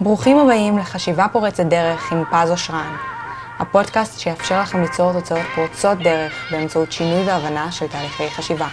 ברוכים 0.00 0.38
הבאים 0.38 0.78
לחשיבה 0.78 1.26
פורצת 1.32 1.64
דרך 1.64 2.12
עם 2.12 2.24
פז 2.30 2.50
אושרן, 2.50 2.96
הפודקאסט 3.58 4.20
שיאפשר 4.20 4.60
לכם 4.60 4.82
ליצור 4.82 5.12
תוצאות 5.12 5.46
פורצות 5.54 5.98
דרך 5.98 6.32
באמצעות 6.50 6.92
שינוי 6.92 7.24
והבנה 7.24 7.72
של 7.72 7.86
תהליכי 7.86 8.30
חשיבה. 8.30 8.66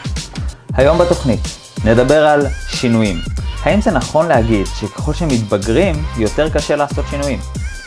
היום 0.74 0.98
בתוכנית 0.98 1.40
נדבר 1.86 2.28
על 2.28 2.48
שינויים. 2.68 3.18
האם 3.64 3.82
זה 3.82 3.92
נכון 3.92 4.28
להגיד 4.28 4.66
שככל 4.66 5.14
שמתבגרים, 5.14 5.96
יותר 6.18 6.50
קשה 6.50 6.76
לעשות 6.76 7.06
שינויים? 7.10 7.40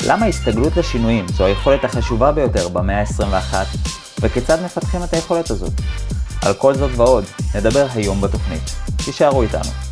למה 0.07 0.27
הסתגלות 0.27 0.77
לשינויים 0.77 1.29
זו 1.29 1.45
היכולת 1.45 1.85
החשובה 1.85 2.33
ביותר 2.33 2.69
במאה 2.69 3.01
ה-21, 3.01 3.55
וכיצד 4.21 4.63
מפתחים 4.65 5.05
את 5.05 5.13
היכולת 5.15 5.51
הזאת? 5.51 5.73
על 6.43 6.55
כל 6.55 6.75
זאת 6.75 6.91
ועוד 6.97 7.25
נדבר 7.55 7.87
היום 7.95 8.21
בתוכנית. 8.21 8.63
תישארו 9.05 9.43
איתנו. 9.43 9.88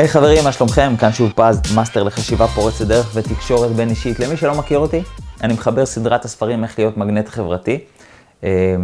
היי, 0.00 0.10
חברים, 0.10 0.44
מה 0.44 0.52
שלומכם? 0.52 0.96
כאן 0.96 1.12
שוב 1.12 1.32
פז, 1.36 1.74
מאסטר 1.74 2.02
לחשיבה 2.02 2.46
פורצת 2.46 2.86
דרך 2.86 3.10
ותקשורת 3.14 3.70
בין 3.70 3.88
אישית. 3.88 4.20
למי 4.20 4.36
שלא 4.36 4.54
מכיר 4.54 4.78
אותי, 4.78 5.02
אני 5.42 5.52
מחבר 5.52 5.86
סדרת 5.86 6.24
הספרים 6.24 6.64
איך 6.64 6.78
להיות 6.78 6.96
מגנט 6.96 7.28
חברתי. 7.28 7.78
אה, 8.44 8.76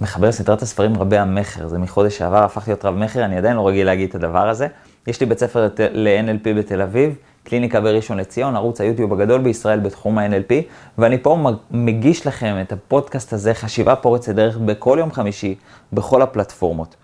מחבר 0.00 0.32
סדרת 0.32 0.62
הספרים 0.62 0.96
רבי 0.96 1.18
המכר, 1.18 1.68
זה 1.68 1.78
מחודש 1.78 2.18
שעבר, 2.18 2.44
הפך 2.44 2.68
להיות 2.68 2.84
רב 2.84 2.94
מכר, 2.94 3.24
אני 3.24 3.38
עדיין 3.38 3.56
לא 3.56 3.68
רגיל 3.68 3.86
להגיד 3.86 4.08
את 4.08 4.14
הדבר 4.14 4.48
הזה. 4.48 4.66
יש 5.06 5.20
לי 5.20 5.26
בית 5.26 5.38
ספר 5.38 5.68
ל-NLP 5.92 6.48
בתל 6.58 6.82
אביב, 6.82 7.14
קליניקה 7.44 7.80
בראשון 7.80 8.18
לציון, 8.18 8.56
ערוץ 8.56 8.80
היוטיוב 8.80 9.12
הגדול 9.12 9.40
בישראל 9.40 9.80
בתחום 9.80 10.18
ה-NLP, 10.18 10.52
ואני 10.98 11.18
פה 11.22 11.50
מגיש 11.70 12.26
לכם 12.26 12.56
את 12.60 12.72
הפודקאסט 12.72 13.32
הזה, 13.32 13.54
חשיבה 13.54 13.96
פורצת 13.96 14.34
דרך, 14.34 14.56
בכל 14.56 14.96
יום 15.00 15.12
חמישי, 15.12 15.54
בכל 15.92 16.22
הפלטפורמות. 16.22 16.96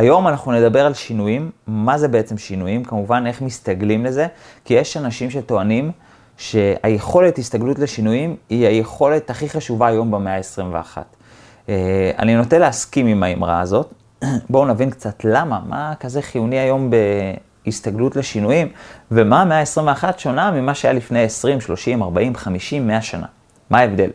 היום 0.00 0.28
אנחנו 0.28 0.52
נדבר 0.52 0.86
על 0.86 0.94
שינויים, 0.94 1.50
מה 1.66 1.98
זה 1.98 2.08
בעצם 2.08 2.38
שינויים, 2.38 2.84
כמובן 2.84 3.24
איך 3.26 3.42
מסתגלים 3.42 4.04
לזה, 4.04 4.26
כי 4.64 4.74
יש 4.74 4.96
אנשים 4.96 5.30
שטוענים 5.30 5.90
שהיכולת 6.36 7.38
הסתגלות 7.38 7.78
לשינויים 7.78 8.36
היא 8.48 8.66
היכולת 8.66 9.30
הכי 9.30 9.48
חשובה 9.48 9.86
היום 9.86 10.10
במאה 10.10 10.36
ה-21. 10.36 10.98
אה, 11.68 12.10
אני 12.18 12.36
נוטה 12.36 12.58
להסכים 12.58 13.06
עם 13.06 13.22
האמרה 13.22 13.60
הזאת. 13.60 13.92
בואו 14.50 14.66
נבין 14.66 14.90
קצת 14.90 15.24
למה, 15.24 15.60
מה 15.66 15.92
כזה 16.00 16.22
חיוני 16.22 16.58
היום 16.58 16.90
בהסתגלות 17.64 18.16
לשינויים, 18.16 18.68
ומה 19.10 19.42
המאה 19.42 19.60
ה-21 19.60 20.18
שונה 20.18 20.50
ממה 20.50 20.74
שהיה 20.74 20.94
לפני 20.94 21.22
20, 21.22 21.60
30, 21.60 22.02
40, 22.02 22.34
50, 22.34 22.86
100 22.86 23.02
שנה. 23.02 23.26
מה 23.70 23.78
ההבדל? 23.78 24.10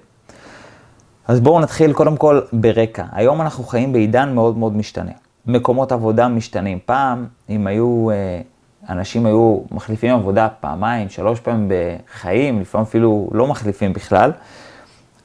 אז 1.28 1.40
בואו 1.40 1.60
נתחיל 1.60 1.94
קודם 1.94 2.18
כל 2.18 2.42
ברקע. 2.54 3.06
היום 3.12 3.42
אנחנו 3.42 3.64
חיים 3.64 3.94
בעידן 3.94 4.36
מאוד 4.36 4.58
מאוד 4.58 4.76
משתנה. 4.76 5.12
מקומות 5.48 5.92
עבודה 5.92 6.28
משתנים. 6.28 6.80
פעם, 6.86 7.26
אם 7.50 7.68
היו, 7.68 8.10
אה, 8.12 8.42
אנשים 8.90 9.26
היו 9.26 9.60
מחליפים 9.72 10.16
עבודה 10.16 10.48
פעמיים, 10.60 11.10
שלוש 11.10 11.40
פעמים 11.40 11.72
בחיים, 11.72 12.62
לפעמים 12.62 12.88
אפילו 12.88 13.30
לא 13.34 13.48
מחליפים 13.48 13.94
בכלל, 13.94 14.32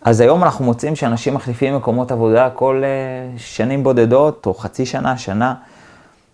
אז 0.03 0.21
היום 0.21 0.45
אנחנו 0.45 0.65
מוצאים 0.65 0.97
שאנשים 0.97 1.35
מחליפים 1.35 1.77
מקומות 1.77 2.13
עבודה 2.13 2.51
כל 2.51 2.83
uh, 2.83 3.39
שנים 3.41 3.83
בודדות, 3.83 4.47
או 4.47 4.55
חצי 4.55 4.87
שנה, 4.87 5.19
שנה. 5.19 5.55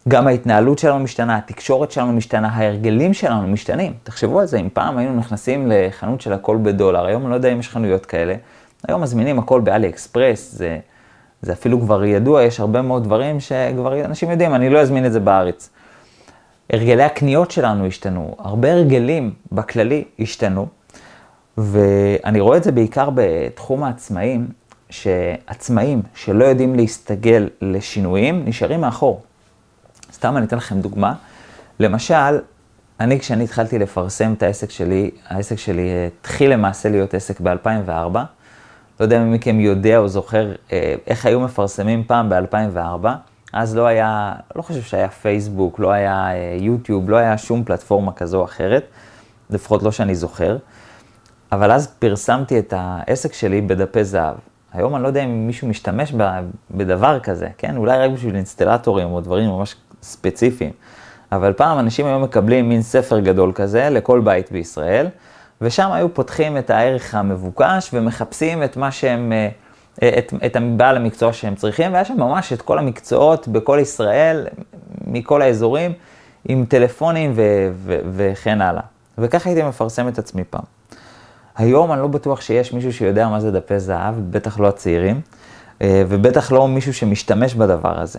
גם 0.09 0.27
ההתנהלות 0.27 0.79
שלנו 0.79 0.99
משתנה, 0.99 1.37
התקשורת 1.37 1.91
שלנו 1.91 2.13
משתנה, 2.13 2.49
ההרגלים 2.49 3.15
שלנו 3.15 3.49
משתנים. 3.49 3.93
תחשבו 4.03 4.41
על 4.41 4.47
זה, 4.47 4.59
אם 4.59 4.69
פעם 4.73 4.99
היינו 4.99 5.17
נכנסים 5.17 5.73
לחנות 5.73 6.21
של 6.21 6.33
הכל 6.33 6.59
בדולר, 6.63 7.07
היום 7.07 7.23
אני 7.23 7.31
לא 7.31 7.35
יודע 7.35 7.53
אם 7.53 7.61
יש 7.61 7.69
חנויות 7.69 8.07
כאלה, 8.07 8.35
היום 8.89 9.03
מזמינים 9.03 9.39
הכל 9.39 9.61
באלי 9.61 9.89
אקספרס, 9.89 10.53
זה, 10.53 10.79
זה 11.43 11.53
אפילו 11.53 11.81
כבר 11.81 12.05
ידוע, 12.05 12.43
יש 12.43 12.61
הרבה 12.61 12.83
מאוד 12.83 13.05
דברים 13.05 13.41
שכבר 13.41 14.05
אנשים 14.05 14.31
יודעים, 14.31 14.55
אני 14.55 14.71
לא 14.71 14.79
אזמין 14.81 15.07
את 15.07 15.13
זה 15.13 15.21
בארץ. 15.21 15.71
הרגלי 16.73 17.03
הקניות 17.03 17.51
שלנו 17.51 17.87
השתנו, 17.87 18.37
הרבה 18.39 18.73
הרגלים 18.73 19.33
בכללי 19.53 20.05
השתנו. 20.21 20.67
ואני 21.59 22.41
רואה 22.41 22.57
את 22.57 22.65
זה 22.65 22.73
בעיקר 22.73 23.09
בתחום 23.15 23.85
העצמאים, 23.85 24.49
שעצמאים 24.91 26.03
שלא 26.15 26.45
יודעים 26.45 26.75
להסתגל 26.75 27.49
לשינויים, 27.61 28.43
נשארים 28.45 28.81
מאחור. 28.81 29.23
סתם 30.13 30.37
אני 30.37 30.47
אתן 30.47 30.57
לכם 30.57 30.81
דוגמה. 30.81 31.15
למשל, 31.81 32.39
אני 33.01 33.21
כשאני 33.21 33.45
התחלתי 33.45 33.79
לפרסם 33.79 34.33
את 34.33 34.43
העסק 34.43 34.71
שלי, 34.71 35.11
העסק 35.29 35.57
שלי 35.57 35.91
התחיל 36.07 36.53
למעשה 36.53 36.89
להיות 36.89 37.15
עסק 37.15 37.41
ב-2004. 37.41 38.19
לא 39.01 39.05
יודע 39.05 39.23
אם 39.23 39.33
מכם 39.33 39.61
יודע 39.61 39.99
או 39.99 40.09
זוכר 40.09 40.53
אה, 40.73 40.95
איך 41.07 41.27
היו 41.27 41.41
מפרסמים 41.41 42.05
פעם 42.05 42.29
ב-2004. 42.29 43.07
אז 43.53 43.77
לא 43.77 43.87
היה, 43.87 44.33
לא 44.57 44.63
חושב 44.63 44.83
שהיה 44.83 45.09
פייסבוק, 45.09 45.79
לא 45.79 45.91
היה 45.91 46.29
אה, 46.33 46.57
יוטיוב, 46.61 47.11
לא 47.11 47.17
היה 47.17 47.39
שום 47.39 47.65
פלטפורמה 47.65 48.13
כזו 48.13 48.39
או 48.39 48.45
אחרת, 48.45 48.85
לפחות 49.51 49.83
לא 49.83 49.93
שאני 49.93 50.15
זוכר. 50.15 50.57
אבל 51.53 51.73
אז 51.73 51.87
פרסמתי 51.99 52.59
את 52.59 52.75
העסק 52.77 53.33
שלי 53.33 53.61
בדפי 53.61 54.05
זהב. 54.05 54.35
היום 54.73 54.95
אני 54.95 55.03
לא 55.03 55.09
יודע 55.09 55.25
אם 55.25 55.47
מישהו 55.47 55.69
משתמש 55.69 56.15
בדבר 56.71 57.21
כזה, 57.21 57.49
כן? 57.59 57.77
אולי 57.77 57.99
רק 57.99 58.11
בשביל 58.11 58.37
אינסטלטורים 58.37 59.09
או 59.09 59.21
דברים 59.21 59.51
ממש 59.51 59.77
ספציפיים. 60.03 60.71
אבל 61.33 61.53
פעם 61.53 61.79
אנשים 61.79 62.07
היו 62.07 62.19
מקבלים 62.19 62.69
מין 62.69 62.83
ספר 62.83 63.21
גדול 63.21 63.53
כזה 63.55 63.89
לכל 63.91 64.21
בית 64.21 64.53
בישראל, 64.53 65.07
ושם 65.61 65.93
היו 65.93 66.15
פותחים 66.15 66.59
את 66.59 66.71
הערך 66.71 67.15
המבוקש 67.15 67.91
ומחפשים 67.93 68.63
את 68.63 68.77
מה 68.77 68.91
שהם, 68.91 69.33
אה, 70.03 70.19
את, 70.19 70.35
את 70.47 70.57
הבעל 70.57 70.97
המקצוע 70.97 71.33
שהם 71.33 71.55
צריכים, 71.55 71.93
והיה 71.93 72.05
שם 72.05 72.17
ממש 72.17 72.53
את 72.53 72.63
כל 72.63 72.79
המקצועות 72.79 73.49
בכל 73.49 73.79
ישראל, 73.83 74.47
מכל 75.07 75.43
האזורים, 75.43 75.93
עם 76.49 76.65
טלפונים 76.69 77.33
ו, 77.35 77.69
ו, 77.73 77.99
וכן 78.13 78.61
הלאה. 78.61 78.83
וככה 79.19 79.51
הייתי 79.51 79.63
מפרסם 79.63 80.09
את 80.09 80.19
עצמי 80.19 80.45
פעם. 80.51 80.65
היום 81.57 81.93
אני 81.93 82.01
לא 82.01 82.07
בטוח 82.07 82.41
שיש 82.41 82.73
מישהו 82.73 82.93
שיודע 82.93 83.29
מה 83.29 83.41
זה 83.41 83.51
דפי 83.51 83.81
זהב, 83.81 84.15
בטח 84.31 84.61
לא 84.61 84.69
הצעירים, 84.69 85.21
אה, 85.83 86.03
ובטח 86.09 86.53
לא 86.53 86.69
מישהו 86.69 86.95
שמשתמש 86.95 87.55
בדבר 87.55 88.01
הזה. 88.01 88.19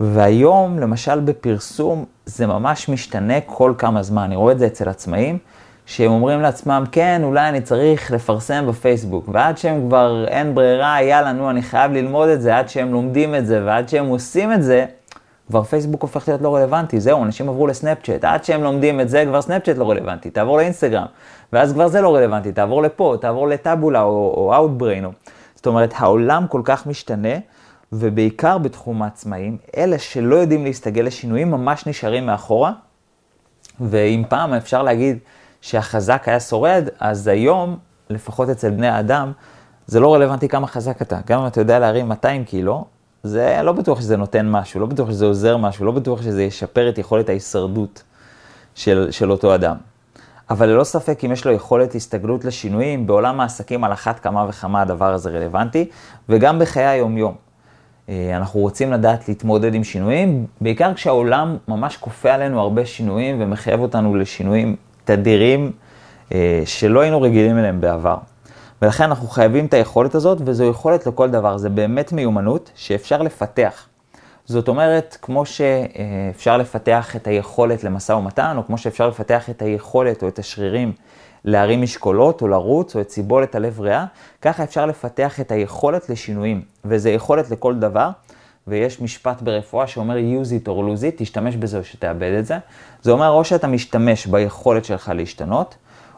והיום, 0.00 0.78
למשל 0.78 1.20
בפרסום, 1.20 2.04
זה 2.26 2.46
ממש 2.46 2.88
משתנה 2.88 3.40
כל 3.40 3.74
כמה 3.78 4.02
זמן. 4.02 4.22
אני 4.22 4.36
רואה 4.36 4.52
את 4.52 4.58
זה 4.58 4.66
אצל 4.66 4.88
עצמאים, 4.88 5.38
שהם 5.86 6.10
אומרים 6.10 6.40
לעצמם, 6.40 6.84
כן, 6.92 7.20
אולי 7.24 7.48
אני 7.48 7.60
צריך 7.60 8.10
לפרסם 8.10 8.66
בפייסבוק, 8.68 9.28
ועד 9.32 9.58
שהם 9.58 9.88
כבר 9.88 10.24
אין 10.28 10.54
ברירה, 10.54 11.02
יאללה, 11.02 11.32
נו, 11.32 11.50
אני 11.50 11.62
חייב 11.62 11.92
ללמוד 11.92 12.28
את 12.28 12.42
זה, 12.42 12.58
עד 12.58 12.68
שהם 12.68 12.92
לומדים 12.92 13.34
את 13.34 13.46
זה, 13.46 13.62
ועד 13.64 13.88
שהם 13.88 14.06
עושים 14.06 14.52
את 14.52 14.62
זה, 14.62 14.84
כבר 15.48 15.62
פייסבוק 15.62 16.02
הופך 16.02 16.28
להיות 16.28 16.42
לא 16.42 16.56
רלוונטי, 16.56 17.00
זהו, 17.00 17.24
אנשים 17.24 17.48
עברו 17.48 17.66
לסנאפצ'אט, 17.66 18.24
עד 18.24 18.44
שהם 18.44 18.62
לומדים 18.62 19.00
את 19.00 19.08
זה, 19.08 19.24
כבר 19.26 19.42
סנאפצ'אט 19.42 19.76
לא 19.76 19.90
רלוונטי, 19.90 20.30
תעבור 20.30 20.56
לאינסטגרם, 20.56 21.06
ואז 21.52 21.72
כבר 21.72 21.88
זה 21.88 22.00
לא 22.00 22.16
רלוונטי, 22.16 22.52
תעבור 22.52 22.82
לפה, 22.82 23.16
תעבור 23.20 23.48
לטאבולה 23.48 24.02
או 24.02 24.52
אאוטבריין. 24.54 25.04
זאת 25.54 25.66
אומרת, 25.66 25.94
העולם 25.96 26.46
כל 26.48 26.60
כך 26.64 26.86
משתנה, 26.86 27.34
ובעיקר 27.92 28.58
בתחום 28.58 29.02
העצמאים, 29.02 29.56
אלה 29.76 29.98
שלא 29.98 30.36
יודעים 30.36 30.64
להסתגל 30.64 31.02
לשינויים 31.02 31.50
ממש 31.50 31.86
נשארים 31.86 32.26
מאחורה, 32.26 32.72
ואם 33.80 34.22
פעם 34.28 34.54
אפשר 34.54 34.82
להגיד 34.82 35.18
שהחזק 35.66 36.22
היה 36.26 36.40
שורד, 36.40 36.88
אז 37.00 37.28
היום, 37.28 37.76
לפחות 38.10 38.48
אצל 38.48 38.70
בני 38.70 38.88
האדם, 38.88 39.32
זה 39.86 40.00
לא 40.00 40.14
רלוונטי 40.14 40.48
כמה 40.48 40.66
חזק 40.66 41.02
אתה. 41.02 41.18
גם 41.26 41.40
אם 41.40 41.46
אתה 41.46 41.60
יודע 41.60 41.78
להרים 41.78 42.08
200 42.08 42.44
קילו, 42.44 42.84
זה 43.22 43.60
לא 43.62 43.72
בטוח 43.72 44.00
שזה 44.00 44.16
נותן 44.16 44.48
משהו, 44.50 44.80
לא 44.80 44.86
בטוח 44.86 45.10
שזה 45.10 45.26
עוזר 45.26 45.56
משהו, 45.56 45.86
לא 45.86 45.92
בטוח 45.92 46.22
שזה 46.22 46.42
ישפר 46.42 46.88
את 46.88 46.98
יכולת 46.98 47.28
ההישרדות 47.28 48.02
של, 48.74 49.08
של 49.10 49.30
אותו 49.30 49.54
אדם. 49.54 49.76
אבל 50.50 50.68
ללא 50.68 50.84
ספק, 50.84 51.24
אם 51.24 51.32
יש 51.32 51.44
לו 51.44 51.52
יכולת 51.52 51.94
הסתגלות 51.94 52.44
לשינויים, 52.44 53.06
בעולם 53.06 53.40
העסקים 53.40 53.84
על 53.84 53.92
אחת 53.92 54.20
כמה 54.20 54.46
וכמה 54.48 54.82
הדבר 54.82 55.12
הזה 55.14 55.30
רלוונטי, 55.30 55.88
וגם 56.28 56.58
בחיי 56.58 56.86
היומיום. 56.86 57.34
אה, 58.08 58.36
אנחנו 58.36 58.60
רוצים 58.60 58.92
לדעת 58.92 59.28
להתמודד 59.28 59.74
עם 59.74 59.84
שינויים, 59.84 60.46
בעיקר 60.60 60.94
כשהעולם 60.94 61.56
ממש 61.68 61.96
כופה 61.96 62.32
עלינו 62.32 62.60
הרבה 62.60 62.86
שינויים 62.86 63.36
ומחייב 63.40 63.80
אותנו 63.80 64.16
לשינויים 64.16 64.76
תדירים 65.06 65.72
אה, 66.32 66.62
שלא 66.64 67.00
היינו 67.00 67.22
רגילים 67.22 67.58
אליהם 67.58 67.80
בעבר. 67.80 68.16
ולכן 68.82 69.04
אנחנו 69.04 69.28
חייבים 69.28 69.66
את 69.66 69.74
היכולת 69.74 70.14
הזאת, 70.14 70.38
וזו 70.44 70.64
יכולת 70.64 71.06
לכל 71.06 71.30
דבר. 71.30 71.58
זה 71.58 71.68
באמת 71.68 72.12
מיומנות 72.12 72.70
שאפשר 72.74 73.22
לפתח. 73.22 73.88
זאת 74.44 74.68
אומרת, 74.68 75.16
כמו 75.22 75.46
שאפשר 75.46 76.56
לפתח 76.56 77.16
את 77.16 77.26
היכולת 77.26 77.84
למשא 77.84 78.12
ומתן, 78.12 78.54
או 78.56 78.66
כמו 78.66 78.78
שאפשר 78.78 79.08
לפתח 79.08 79.50
את 79.50 79.62
היכולת 79.62 80.22
או 80.22 80.28
את 80.28 80.38
השרירים 80.38 80.92
להרים 81.44 81.82
משקולות, 81.82 82.42
או 82.42 82.48
לרוץ, 82.48 82.96
או 82.96 83.00
את 83.00 83.10
סיבולת 83.10 83.54
הלב 83.54 83.80
ריאה, 83.80 84.04
ככה 84.42 84.64
אפשר 84.64 84.86
לפתח 84.86 85.40
את 85.40 85.52
היכולת 85.52 86.10
לשינויים. 86.10 86.62
וזו 86.84 87.08
יכולת 87.08 87.50
לכל 87.50 87.74
דבר, 87.74 88.10
ויש 88.66 89.00
משפט 89.00 89.42
ברפואה 89.42 89.86
שאומר 89.86 90.16
use 90.16 90.64
it 90.64 90.68
or 90.68 90.70
lose 90.70 91.02
it, 91.02 91.14
תשתמש 91.16 91.56
בזה 91.56 91.78
או 91.78 91.84
שתאבד 91.84 92.32
את 92.38 92.46
זה. 92.46 92.58
זה 93.02 93.10
אומר 93.10 93.30
או 93.30 93.44
שאתה 93.44 93.66
משתמש 93.66 94.26
ביכולת 94.26 94.84
שלך 94.84 95.12
להשתנות, 95.14 95.74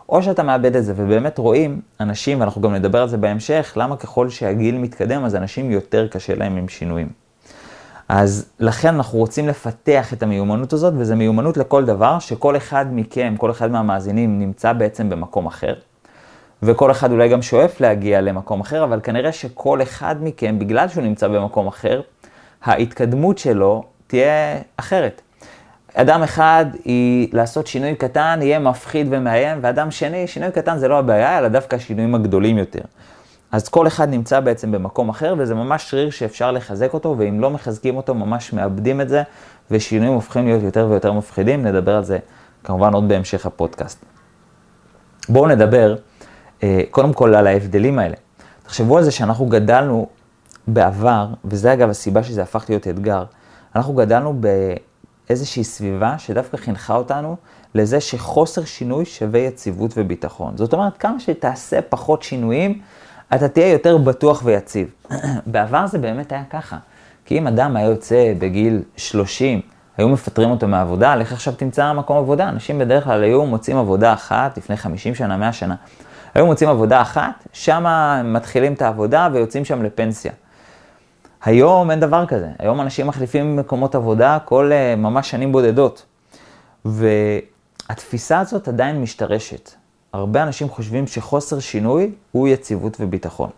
או 0.08 0.22
שאתה 0.22 0.42
מאבד 0.42 0.76
את 0.76 0.84
זה, 0.84 0.92
ובאמת 0.96 1.38
רואים 1.38 1.80
אנשים, 2.00 2.40
ואנחנו 2.40 2.60
גם 2.60 2.74
נדבר 2.74 3.02
על 3.02 3.08
זה 3.08 3.16
בהמשך, 3.16 3.72
למה 3.76 3.96
ככל 3.96 4.30
שהגיל 4.30 4.78
מתקדם, 4.78 5.24
אז 5.24 5.36
אנשים 5.36 5.70
יותר 5.70 6.08
קשה 6.08 6.34
להם 6.34 6.56
עם 6.56 6.68
שינויים. 6.68 7.08
אז 8.08 8.50
לכן 8.60 8.94
אנחנו 8.94 9.18
רוצים 9.18 9.48
לפתח 9.48 10.12
את 10.12 10.22
המיומנות 10.22 10.72
הזאת, 10.72 10.94
וזו 10.96 11.16
מיומנות 11.16 11.56
לכל 11.56 11.84
דבר, 11.84 12.18
שכל 12.18 12.56
אחד 12.56 12.86
מכם, 12.92 13.34
כל 13.38 13.50
אחד 13.50 13.70
מהמאזינים 13.70 14.38
נמצא 14.38 14.72
בעצם 14.72 15.10
במקום 15.10 15.46
אחר. 15.46 15.74
וכל 16.62 16.90
אחד 16.90 17.12
אולי 17.12 17.28
גם 17.28 17.42
שואף 17.42 17.80
להגיע 17.80 18.20
למקום 18.20 18.60
אחר, 18.60 18.84
אבל 18.84 19.00
כנראה 19.02 19.32
שכל 19.32 19.82
אחד 19.82 20.16
מכם, 20.20 20.58
בגלל 20.58 20.88
שהוא 20.88 21.04
נמצא 21.04 21.28
במקום 21.28 21.66
אחר, 21.66 22.00
ההתקדמות 22.64 23.38
שלו 23.38 23.84
תהיה 24.06 24.58
אחרת. 24.76 25.20
אדם 25.94 26.22
אחד 26.22 26.66
היא 26.84 27.28
לעשות 27.32 27.66
שינוי 27.66 27.94
קטן, 27.94 28.38
יהיה 28.43 28.58
מפחיד 28.58 29.06
ומאיים, 29.10 29.58
ואדם 29.62 29.90
שני, 29.90 30.26
שינוי 30.26 30.50
קטן 30.50 30.78
זה 30.78 30.88
לא 30.88 30.99
הבעיה, 30.99 31.38
אלא 31.38 31.49
דווקא 31.49 31.76
השינויים 31.76 32.14
הגדולים 32.14 32.58
יותר. 32.58 32.81
אז 33.52 33.69
כל 33.69 33.87
אחד 33.87 34.08
נמצא 34.08 34.40
בעצם 34.40 34.72
במקום 34.72 35.08
אחר, 35.08 35.34
וזה 35.38 35.55
ממש 35.55 35.90
שריר 35.90 36.10
שאפשר 36.10 36.52
לחזק 36.52 36.94
אותו, 36.94 37.14
ואם 37.19 37.40
לא 37.40 37.50
מחזקים 37.50 37.96
אותו, 37.96 38.14
ממש 38.14 38.52
מאבדים 38.52 39.00
את 39.00 39.08
זה, 39.08 39.22
ושינויים 39.70 40.12
הופכים 40.12 40.46
להיות 40.46 40.62
יותר 40.62 40.87
ויותר 40.90 41.12
מפחידים. 41.12 41.66
נדבר 41.66 41.96
על 41.96 42.05
זה 42.05 42.19
כמובן 42.64 42.93
עוד 42.93 43.08
בהמשך 43.08 43.46
הפודקאסט. 43.46 44.05
בואו 45.28 45.46
נדבר 45.46 45.96
אה, 46.62 46.81
קודם 46.90 47.12
כל 47.12 47.34
על 47.34 47.46
ההבדלים 47.46 47.99
האלה. 47.99 48.16
תחשבו 48.62 48.99
על 48.99 49.05
זה 49.05 49.10
שאנחנו 49.10 49.46
גדלנו 49.46 50.08
בעבר, 50.69 51.26
וזה 51.44 51.73
אגב 51.73 51.91
הסיבה 51.91 52.23
שזה 52.23 52.43
הפך 52.43 52.65
להיות 52.69 52.88
אתגר, 52.88 53.25
אנחנו 53.76 53.94
גדלנו 53.94 54.41
באיזושהי 55.26 55.65
סביבה 55.65 56.19
שדווקא 56.19 56.56
חינכה 56.56 56.94
אותנו 56.97 57.37
לזה 57.75 58.00
שחוסר 58.00 58.65
שינוי 58.65 59.05
שווה 59.05 59.41
יציבות 59.41 59.91
וביטחון. 59.97 60.56
זאת 60.56 60.73
אומרת, 60.73 60.97
כמה 60.97 61.20
שתעשה 61.20 61.82
פחות 61.82 62.23
שינויים, 62.23 62.81
אתה 63.35 63.49
תהיה 63.49 63.73
יותר 63.73 63.97
בטוח 63.97 64.43
ויציב. 64.44 64.91
בעבר 65.47 65.87
זה 65.87 65.99
באמת 65.99 66.32
היה 66.32 66.44
ככה. 66.50 66.76
כי 67.25 67.38
אם 67.38 67.47
אדם 67.47 67.76
היה 67.76 67.87
יוצא 67.87 68.32
בגיל 68.38 68.82
30, 68.97 69.61
היו 69.97 70.09
מפטרים 70.09 70.50
אותו 70.50 70.69
מהעבודה, 70.69 71.17
לך 71.17 71.32
עכשיו 71.32 71.55
תמצא 71.55 71.93
מקום 71.93 72.17
עבודה. 72.17 72.49
אנשים 72.49 72.79
בדרך 72.79 73.05
כלל 73.05 73.23
היו 73.23 73.47
מוצאים 73.47 73.76
עבודה 73.76 74.12
אחת 74.12 74.56
לפני 74.59 74.76
50 74.76 75.15
שנה, 75.15 75.37
100 75.37 75.53
שנה. 75.53 75.75
היו 76.35 76.47
מוצאים 76.47 76.70
עבודה 76.70 77.03
אחת, 77.03 77.47
שם 77.53 77.85
מתחילים 78.25 78.73
את 78.73 78.82
העבודה 78.82 79.29
ויוצאים 79.32 79.65
שם 79.65 79.82
לפנסיה. 79.82 80.32
היום 81.44 81.90
אין 81.90 82.00
דבר 82.00 82.26
כזה, 82.26 82.49
היום 82.58 82.81
אנשים 82.81 83.06
מחליפים 83.06 83.56
מקומות 83.56 83.94
עבודה 83.94 84.38
כל 84.44 84.70
uh, 84.70 84.99
ממש 84.99 85.31
שנים 85.31 85.52
בודדות. 85.52 86.05
והתפיסה 86.85 88.40
הזאת 88.40 88.69
עדיין 88.69 89.02
משתרשת. 89.02 89.70
הרבה 90.12 90.43
אנשים 90.43 90.69
חושבים 90.69 91.06
שחוסר 91.06 91.58
שינוי 91.58 92.12
הוא 92.32 92.49
יציבות 92.49 92.96
וביטחון. 93.00 93.50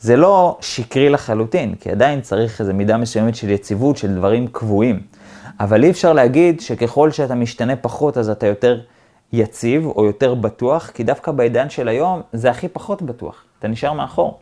זה 0.00 0.16
לא 0.16 0.58
שקרי 0.60 1.08
לחלוטין, 1.08 1.74
כי 1.74 1.90
עדיין 1.90 2.20
צריך 2.20 2.60
איזו 2.60 2.74
מידה 2.74 2.96
מסוימת 2.96 3.34
של 3.34 3.50
יציבות, 3.50 3.96
של 3.96 4.14
דברים 4.14 4.46
קבועים. 4.46 5.00
אבל 5.60 5.84
אי 5.84 5.90
אפשר 5.90 6.12
להגיד 6.12 6.60
שככל 6.60 7.10
שאתה 7.10 7.34
משתנה 7.34 7.76
פחות, 7.76 8.18
אז 8.18 8.30
אתה 8.30 8.46
יותר 8.46 8.80
יציב 9.32 9.86
או 9.86 10.04
יותר 10.04 10.34
בטוח, 10.34 10.90
כי 10.94 11.04
דווקא 11.04 11.32
בעידן 11.32 11.70
של 11.70 11.88
היום 11.88 12.22
זה 12.32 12.50
הכי 12.50 12.68
פחות 12.68 13.02
בטוח. 13.02 13.44
אתה 13.58 13.68
נשאר 13.68 13.92
מאחור. 13.92 14.38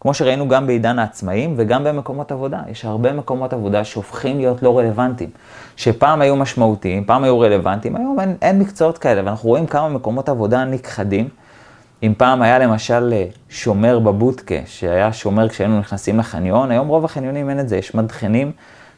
כמו 0.00 0.14
שראינו 0.14 0.48
גם 0.48 0.66
בעידן 0.66 0.98
העצמאים 0.98 1.54
וגם 1.56 1.84
במקומות 1.84 2.32
עבודה. 2.32 2.58
יש 2.70 2.84
הרבה 2.84 3.12
מקומות 3.12 3.52
עבודה 3.52 3.84
שהופכים 3.84 4.36
להיות 4.36 4.62
לא 4.62 4.78
רלוונטיים. 4.78 5.30
שפעם 5.76 6.20
היו 6.20 6.36
משמעותיים, 6.36 7.04
פעם 7.04 7.24
היו 7.24 7.40
רלוונטיים, 7.40 7.96
היום 7.96 8.20
אין, 8.20 8.36
אין 8.42 8.58
מקצועות 8.58 8.98
כאלה, 8.98 9.22
ואנחנו 9.24 9.48
רואים 9.48 9.66
כמה 9.66 9.88
מקומות 9.88 10.28
עבודה 10.28 10.64
נכחדים. 10.64 11.28
אם 12.02 12.14
פעם 12.16 12.42
היה 12.42 12.58
למשל 12.58 13.10
אה, 13.12 13.26
שומר 13.48 13.98
בבודקה, 13.98 14.54
שהיה 14.66 15.12
שומר 15.12 15.48
כשהיינו 15.48 15.78
נכנסים 15.78 16.18
לחניון, 16.18 16.70
היום 16.70 16.88
רוב 16.88 17.04
החניונים 17.04 17.50
אין 17.50 17.60
את 17.60 17.68
זה, 17.68 17.76
יש 17.76 17.94
מדחנים 17.94 18.52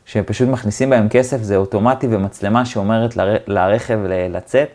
שפשוט 0.06 0.48
מכניסים 0.48 0.90
בהם 0.90 1.08
כסף, 1.08 1.42
זה 1.42 1.56
אוטומטי 1.56 2.06
ומצלמה 2.10 2.64
שאומרת 2.64 3.16
לר... 3.16 3.36
לרכב 3.46 3.98
לצאת. 4.30 4.68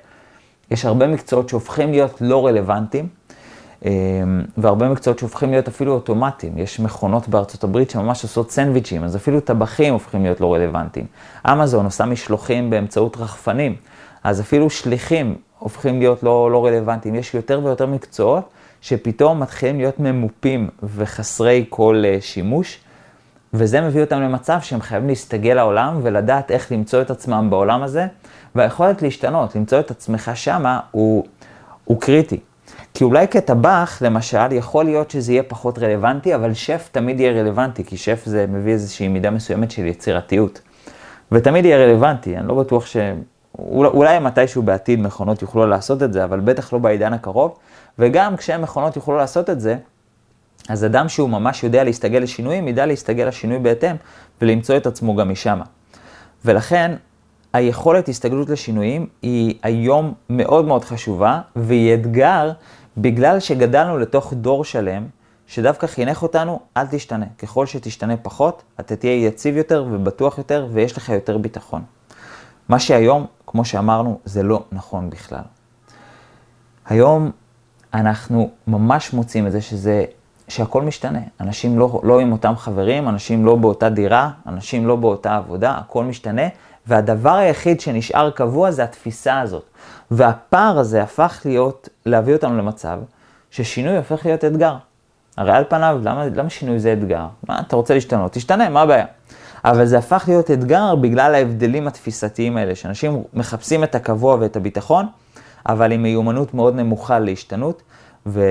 יש 0.71 0.85
הרבה 0.85 1.07
מקצועות 1.07 1.49
שהופכים 1.49 1.91
להיות 1.91 2.17
לא 2.21 2.45
רלוונטיים, 2.47 3.07
והרבה 4.57 4.89
מקצועות 4.89 5.19
שהופכים 5.19 5.51
להיות 5.51 5.67
אפילו 5.67 5.93
אוטומטיים. 5.93 6.57
יש 6.57 6.79
מכונות 6.79 7.27
בארצות 7.27 7.63
הברית 7.63 7.89
שממש 7.89 8.23
עושות 8.23 8.51
סנדוויצ'ים, 8.51 9.03
אז 9.03 9.15
אפילו 9.15 9.39
טבחים 9.39 9.93
הופכים 9.93 10.23
להיות 10.23 10.41
לא 10.41 10.53
רלוונטיים. 10.53 11.05
אמזון 11.51 11.85
עושה 11.85 12.05
משלוחים 12.05 12.69
באמצעות 12.69 13.17
רחפנים, 13.17 13.75
אז 14.23 14.41
אפילו 14.41 14.69
שליחים 14.69 15.35
הופכים 15.59 15.99
להיות 15.99 16.23
לא, 16.23 16.51
לא 16.51 16.65
רלוונטיים. 16.65 17.15
יש 17.15 17.33
יותר 17.33 17.61
ויותר 17.63 17.85
מקצועות 17.85 18.49
שפתאום 18.81 19.39
מתחילים 19.39 19.77
להיות 19.77 19.99
ממופים 19.99 20.69
וחסרי 20.83 21.65
כל 21.69 22.03
uh, 22.03 22.21
שימוש, 22.21 22.79
וזה 23.53 23.81
מביא 23.81 24.01
אותם 24.01 24.21
למצב 24.21 24.57
שהם 24.61 24.81
חייבים 24.81 25.09
להסתגל 25.09 25.53
לעולם 25.53 25.99
ולדעת 26.03 26.51
איך 26.51 26.71
למצוא 26.71 27.01
את 27.01 27.11
עצמם 27.11 27.47
בעולם 27.49 27.83
הזה, 27.83 28.07
והיכולת 28.55 29.01
להשתנות, 29.01 29.55
למצוא 29.55 29.79
את 29.79 29.91
עצמך 29.91 30.31
שמה, 30.35 30.79
הוא, 30.91 31.23
הוא 31.85 32.01
קריטי. 32.01 32.39
כי 32.93 33.03
אולי 33.03 33.27
כטבח, 33.27 33.97
למשל, 34.01 34.51
יכול 34.51 34.85
להיות 34.85 35.11
שזה 35.11 35.31
יהיה 35.31 35.43
פחות 35.43 35.79
רלוונטי, 35.79 36.35
אבל 36.35 36.53
שף 36.53 36.89
תמיד 36.91 37.19
יהיה 37.19 37.41
רלוונטי, 37.41 37.83
כי 37.83 37.97
שף 37.97 38.21
זה 38.25 38.45
מביא 38.49 38.71
איזושהי 38.71 39.07
מידה 39.07 39.29
מסוימת 39.29 39.71
של 39.71 39.85
יצירתיות. 39.85 40.61
ותמיד 41.31 41.65
יהיה 41.65 41.77
רלוונטי, 41.77 42.37
אני 42.37 42.47
לא 42.47 42.55
בטוח 42.55 42.85
ש... 42.85 42.97
אולי 43.59 44.19
מתישהו 44.19 44.63
בעתיד 44.63 44.99
מכונות 44.99 45.41
יוכלו 45.41 45.67
לעשות 45.67 46.03
את 46.03 46.13
זה, 46.13 46.23
אבל 46.23 46.39
בטח 46.39 46.73
לא 46.73 46.79
בעידן 46.79 47.13
הקרוב. 47.13 47.57
וגם 47.99 48.37
כשמכונות 48.37 48.95
יוכלו 48.95 49.17
לעשות 49.17 49.49
את 49.49 49.61
זה, 49.61 49.75
אז 50.69 50.85
אדם 50.85 51.09
שהוא 51.09 51.29
ממש 51.29 51.63
יודע 51.63 51.83
להסתגל 51.83 52.19
לשינויים, 52.19 52.67
ידע 52.67 52.85
להסתגל 52.85 53.27
לשינוי 53.27 53.59
בהתאם, 53.59 53.95
ולמצוא 54.41 54.77
את 54.77 54.87
עצמו 54.87 55.15
גם 55.15 55.29
משם. 55.29 55.59
ולכן, 56.45 56.91
היכולת 57.53 58.09
הסתגלות 58.09 58.49
לשינויים 58.49 59.07
היא 59.21 59.55
היום 59.63 60.13
מאוד 60.29 60.65
מאוד 60.65 60.83
חשובה, 60.83 61.41
והיא 61.55 61.93
אתגר 61.93 62.51
בגלל 62.97 63.39
שגדלנו 63.39 63.97
לתוך 63.97 64.33
דור 64.33 64.65
שלם, 64.65 65.07
שדווקא 65.47 65.87
חינך 65.87 66.23
אותנו, 66.23 66.59
אל 66.77 66.87
תשתנה. 66.87 67.25
ככל 67.37 67.65
שתשתנה 67.65 68.17
פחות, 68.17 68.63
אתה 68.79 68.95
תהיה 68.95 69.25
יציב 69.27 69.57
יותר 69.57 69.85
ובטוח 69.91 70.37
יותר, 70.37 70.67
ויש 70.73 70.97
לך 70.97 71.09
יותר 71.09 71.37
ביטחון. 71.37 71.83
מה 72.69 72.79
שהיום, 72.79 73.25
כמו 73.47 73.65
שאמרנו, 73.65 74.19
זה 74.25 74.43
לא 74.43 74.63
נכון 74.71 75.09
בכלל. 75.09 75.43
היום 76.85 77.31
אנחנו 77.93 78.49
ממש 78.67 79.13
מוצאים 79.13 79.47
את 79.47 79.51
זה 79.51 79.61
שזה, 79.61 80.05
שהכל 80.47 80.81
משתנה. 80.81 81.19
אנשים 81.41 81.79
לא, 81.79 82.01
לא 82.03 82.19
עם 82.19 82.31
אותם 82.31 82.55
חברים, 82.55 83.07
אנשים 83.09 83.45
לא 83.45 83.55
באותה 83.55 83.89
דירה, 83.89 84.29
אנשים 84.47 84.87
לא 84.87 84.95
באותה 84.95 85.35
עבודה, 85.35 85.77
הכל 85.77 86.03
משתנה, 86.03 86.47
והדבר 86.87 87.35
היחיד 87.35 87.79
שנשאר 87.79 88.29
קבוע 88.29 88.71
זה 88.71 88.83
התפיסה 88.83 89.39
הזאת. 89.39 89.63
והפער 90.11 90.79
הזה 90.79 91.03
הפך 91.03 91.41
להיות, 91.45 91.89
להביא 92.05 92.33
אותנו 92.33 92.57
למצב 92.57 92.99
ששינוי 93.51 93.97
הופך 93.97 94.25
להיות 94.25 94.45
אתגר. 94.45 94.75
הרי 95.37 95.51
על 95.51 95.63
פניו, 95.69 95.99
למה, 96.03 96.25
למה 96.35 96.49
שינוי 96.49 96.79
זה 96.79 96.93
אתגר? 96.93 97.25
מה, 97.47 97.59
אתה 97.59 97.75
רוצה 97.75 97.93
להשתנות? 97.93 98.31
תשתנה, 98.31 98.69
מה 98.69 98.81
הבעיה? 98.81 99.05
אבל 99.65 99.85
זה 99.85 99.97
הפך 99.97 100.23
להיות 100.27 100.51
אתגר 100.51 100.95
בגלל 100.95 101.35
ההבדלים 101.35 101.87
התפיסתיים 101.87 102.57
האלה, 102.57 102.75
שאנשים 102.75 103.23
מחפשים 103.33 103.83
את 103.83 103.95
הקבוע 103.95 104.37
ואת 104.39 104.55
הביטחון, 104.55 105.07
אבל 105.65 105.91
עם 105.91 106.03
מיומנות 106.03 106.53
מאוד 106.53 106.75
נמוכה 106.75 107.19
להשתנות, 107.19 107.81
ו, 108.25 108.43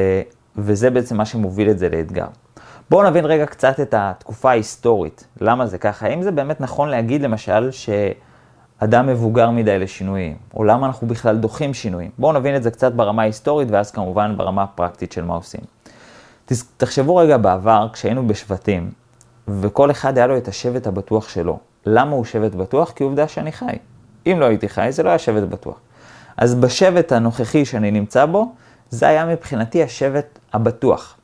וזה 0.56 0.90
בעצם 0.90 1.16
מה 1.16 1.24
שמוביל 1.24 1.70
את 1.70 1.78
זה 1.78 1.88
לאתגר. 1.88 2.26
בואו 2.90 3.10
נבין 3.10 3.24
רגע 3.24 3.46
קצת 3.46 3.80
את 3.80 3.94
התקופה 3.96 4.50
ההיסטורית, 4.50 5.24
למה 5.40 5.66
זה 5.66 5.78
ככה. 5.78 6.06
האם 6.06 6.22
זה 6.22 6.30
באמת 6.30 6.60
נכון 6.60 6.88
להגיד 6.88 7.22
למשל 7.22 7.70
שאדם 8.80 9.06
מבוגר 9.06 9.50
מדי 9.50 9.78
לשינויים, 9.78 10.36
או 10.54 10.64
למה 10.64 10.86
אנחנו 10.86 11.06
בכלל 11.06 11.36
דוחים 11.36 11.74
שינויים? 11.74 12.10
בואו 12.18 12.32
נבין 12.32 12.56
את 12.56 12.62
זה 12.62 12.70
קצת 12.70 12.92
ברמה 12.92 13.22
ההיסטורית, 13.22 13.68
ואז 13.70 13.90
כמובן 13.90 14.34
ברמה 14.36 14.62
הפרקטית 14.62 15.12
של 15.12 15.24
מה 15.24 15.34
עושים. 15.34 15.60
תחשבו 16.76 17.16
רגע 17.16 17.36
בעבר, 17.36 17.88
כשהיינו 17.92 18.26
בשבטים, 18.26 18.90
וכל 19.48 19.90
אחד 19.90 20.18
היה 20.18 20.26
לו 20.26 20.36
את 20.36 20.48
השבט 20.48 20.86
הבטוח 20.86 21.28
שלו. 21.28 21.58
למה 21.86 22.10
הוא 22.10 22.24
שבט 22.24 22.54
בטוח? 22.54 22.90
כי 22.90 23.04
עובדה 23.04 23.28
שאני 23.28 23.52
חי. 23.52 23.76
אם 24.26 24.36
לא 24.40 24.44
הייתי 24.44 24.68
חי, 24.68 24.88
זה 24.90 25.02
לא 25.02 25.08
היה 25.08 25.18
שבט 25.18 25.42
בטוח. 25.42 25.80
אז 26.36 26.54
בשבט 26.54 27.12
הנוכחי 27.12 27.64
שאני 27.64 27.90
נמצא 27.90 28.26
בו, 28.26 28.52
זה 28.90 29.08
היה 29.08 29.26
מבחינתי 29.26 29.82
השבט 29.82 30.38
הבטוח. 30.52 31.16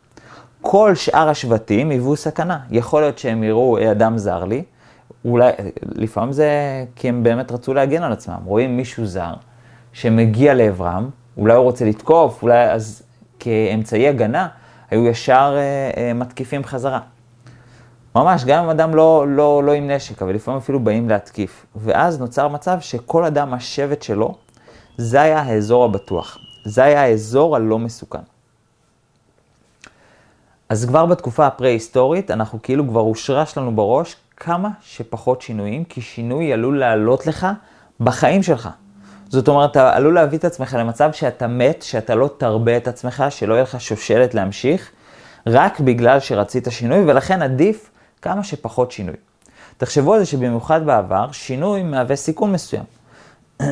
כל 0.61 0.94
שאר 0.94 1.28
השבטים 1.28 1.90
היוו 1.90 2.16
סכנה. 2.16 2.59
יכול 2.71 3.00
להיות 3.00 3.18
שהם 3.18 3.42
יראו 3.42 3.78
אה, 3.78 3.90
אדם 3.90 4.18
זר 4.18 4.44
לי, 4.44 4.62
אולי, 5.25 5.52
לפעמים 5.83 6.33
זה 6.33 6.50
כי 6.97 7.09
הם 7.09 7.23
באמת 7.23 7.52
רצו 7.52 7.75
להגן 7.75 8.02
על 8.02 8.12
עצמם. 8.12 8.38
רואים 8.45 8.76
מישהו 8.76 9.07
זר 9.07 9.35
שמגיע 9.92 10.54
לעברם, 10.54 11.11
אולי 11.37 11.54
הוא 11.54 11.64
רוצה 11.64 11.85
לתקוף, 11.85 12.42
אולי 12.42 12.71
אז 12.71 13.02
כאמצעי 13.38 14.09
הגנה, 14.09 14.49
היו 14.90 15.07
ישר 15.07 15.54
אה, 15.57 16.02
אה, 16.02 16.14
מתקיפים 16.14 16.64
חזרה. 16.64 17.00
ממש, 18.14 18.45
גם 18.45 18.64
אם 18.64 18.71
אדם 18.71 18.95
לא, 18.95 19.25
לא, 19.28 19.62
לא 19.64 19.73
עם 19.73 19.90
נשק, 19.90 20.23
אבל 20.23 20.35
לפעמים 20.35 20.59
אפילו 20.59 20.81
באים 20.81 21.09
להתקיף. 21.09 21.66
ואז 21.76 22.21
נוצר 22.21 22.49
מצב 22.49 22.81
שכל 22.81 23.25
אדם, 23.25 23.54
השבט 23.54 24.02
שלו, 24.02 24.35
זה 24.97 25.21
היה 25.21 25.40
האזור 25.40 25.85
הבטוח. 25.85 26.38
זה 26.64 26.85
היה 26.85 27.02
האזור 27.02 27.57
הלא 27.57 27.78
מסוכן. 27.78 28.19
אז 30.69 30.85
כבר 30.85 31.07
בתקופה 31.07 31.47
הפרה-היסטורית, 31.47 32.31
אנחנו 32.31 32.59
כאילו 32.62 32.88
כבר 32.88 33.00
הושרש 33.00 33.59
לנו 33.59 33.76
בראש 33.76 34.16
כמה 34.44 34.68
שפחות 34.80 35.42
שינויים, 35.42 35.84
כי 35.84 36.00
שינוי 36.00 36.52
עלול 36.52 36.78
לעלות 36.78 37.26
לך 37.26 37.46
בחיים 38.00 38.42
שלך. 38.42 38.68
זאת 39.28 39.49
אומרת, 39.49 39.70
אתה 39.70 39.96
עלול 39.96 40.14
להביא 40.14 40.38
את 40.38 40.44
עצמך 40.44 40.76
למצב 40.80 41.12
שאתה 41.12 41.46
מת, 41.46 41.82
שאתה 41.82 42.14
לא 42.14 42.30
תרבה 42.37 42.76
את 42.76 42.88
עצמך, 42.88 43.25
שלא 43.30 43.54
יהיה 43.54 43.62
לך 43.62 43.80
שושלת 43.80 44.34
להמשיך, 44.34 44.90
רק 45.46 45.80
בגלל 45.80 46.20
שרצית 46.20 46.66
שינוי, 46.70 46.99
ולכן 47.06 47.42
עדיף 47.42 47.90
כמה 48.22 48.44
שפחות 48.44 48.92
שינוי. 48.92 49.14
תחשבו 49.76 50.14
על 50.14 50.20
זה 50.20 50.26
שבמיוחד 50.26 50.87
בעבר, 50.87 51.32
שינוי 51.32 51.82
מהווה 51.82 52.16
סיכון 52.16 52.52
מסוים. 52.52 52.84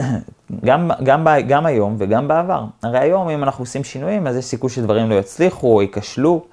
גם, 0.64 0.90
גם, 1.02 1.26
גם 1.48 1.66
היום 1.66 1.96
וגם 1.98 2.28
בעבר. 2.28 2.64
הרי 2.82 2.98
היום, 2.98 3.28
אם 3.28 3.42
אנחנו 3.42 3.62
עושים 3.62 3.84
שינויים, 3.84 4.26
אז 4.26 4.36
יש 4.36 4.44
סיכוי 4.44 4.70
שדברים 4.70 5.10
לא 5.10 5.14
יצליחו 5.14 5.74
או 5.74 5.82
ייכשלו. 5.82 6.44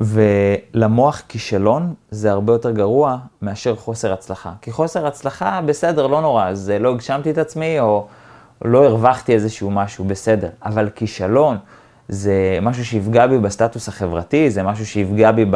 ולמוח 0.00 1.22
כישלון 1.28 1.94
זה 2.10 2.30
הרבה 2.30 2.52
יותר 2.52 2.70
גרוע 2.70 3.16
מאשר 3.42 3.76
חוסר 3.76 4.12
הצלחה. 4.12 4.52
כי 4.60 4.72
חוסר 4.72 5.06
הצלחה, 5.06 5.60
בסדר, 5.66 6.06
לא 6.06 6.20
נורא, 6.20 6.48
אז 6.48 6.72
לא 6.80 6.90
הגשמתי 6.90 7.30
את 7.30 7.38
עצמי 7.38 7.80
או 7.80 8.06
לא 8.64 8.84
הרווחתי 8.84 9.34
איזשהו 9.34 9.70
משהו, 9.70 10.04
בסדר. 10.04 10.48
אבל 10.64 10.90
כישלון 10.94 11.56
זה 12.08 12.58
משהו 12.62 12.84
שיפגע 12.84 13.26
בי 13.26 13.38
בסטטוס 13.38 13.88
החברתי, 13.88 14.50
זה 14.50 14.62
משהו 14.62 14.86
שיפגע 14.86 15.32
בי 15.32 15.44
ב, 15.44 15.54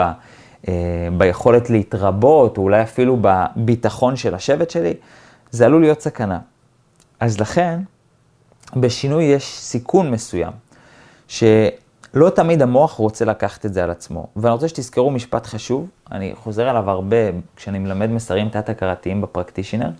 אה, 0.69 0.73
ביכולת 1.19 1.71
להתרבות, 1.71 2.59
או 2.59 2.63
אולי 2.63 2.83
אפילו 2.83 3.19
בביטחון 3.21 4.17
של 4.17 4.35
השבט 4.35 4.71
שלי, 4.71 4.95
זה 5.51 5.67
עלול 5.67 5.81
להיות 5.81 6.01
סכנה. 6.01 6.39
אז 7.21 7.41
לכן, 7.41 7.81
בשינוי 8.77 9.25
יש 9.25 9.59
סיכון 9.59 10.11
מסוים, 10.11 10.53
ש... 11.29 11.45
לא 12.15 12.31
תמיד 12.31 12.63
המוח 12.63 12.93
רוצה 12.93 13.25
לקחת 13.25 13.67
את 13.67 13.75
זה 13.75 13.85
על 13.85 13.91
עצמו. 13.91 14.27
ואני 14.37 14.53
רוצה 14.53 14.69
שתזכרו 14.69 15.11
משפט 15.11 15.47
חשוב, 15.47 15.89
אני 16.13 16.33
חוזר 16.35 16.69
עליו 16.69 16.91
הרבה 16.91 17.17
כשאני 17.57 17.79
מלמד 17.79 18.11
מסרים 18.11 18.49
תת-הכרתיים 18.49 19.21
בפרקטישנר, 19.21 19.91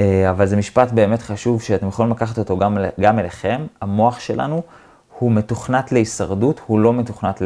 אה, 0.00 0.30
אבל 0.30 0.46
זה 0.46 0.56
משפט 0.56 0.92
באמת 0.92 1.22
חשוב 1.22 1.62
שאתם 1.62 1.88
יכולים 1.88 2.12
לקחת 2.12 2.38
אותו 2.38 2.58
גם, 2.58 2.78
גם 3.00 3.18
אליכם. 3.18 3.66
המוח 3.80 4.20
שלנו 4.20 4.62
הוא 5.18 5.32
מתוכנת 5.32 5.92
להישרדות, 5.92 6.60
הוא 6.66 6.78
לא 6.78 6.92
מתוכנת 6.92 7.42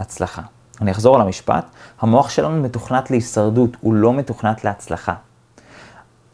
להצלחה. 0.00 0.42
אני 0.80 0.90
אחזור 0.90 1.14
על 1.16 1.20
המשפט, 1.20 1.64
המוח 2.00 2.30
שלנו 2.30 2.62
מתוכנת 2.62 3.10
להישרדות, 3.10 3.76
הוא 3.80 3.94
לא 3.94 4.12
מתוכנת 4.12 4.64
להצלחה. 4.64 5.14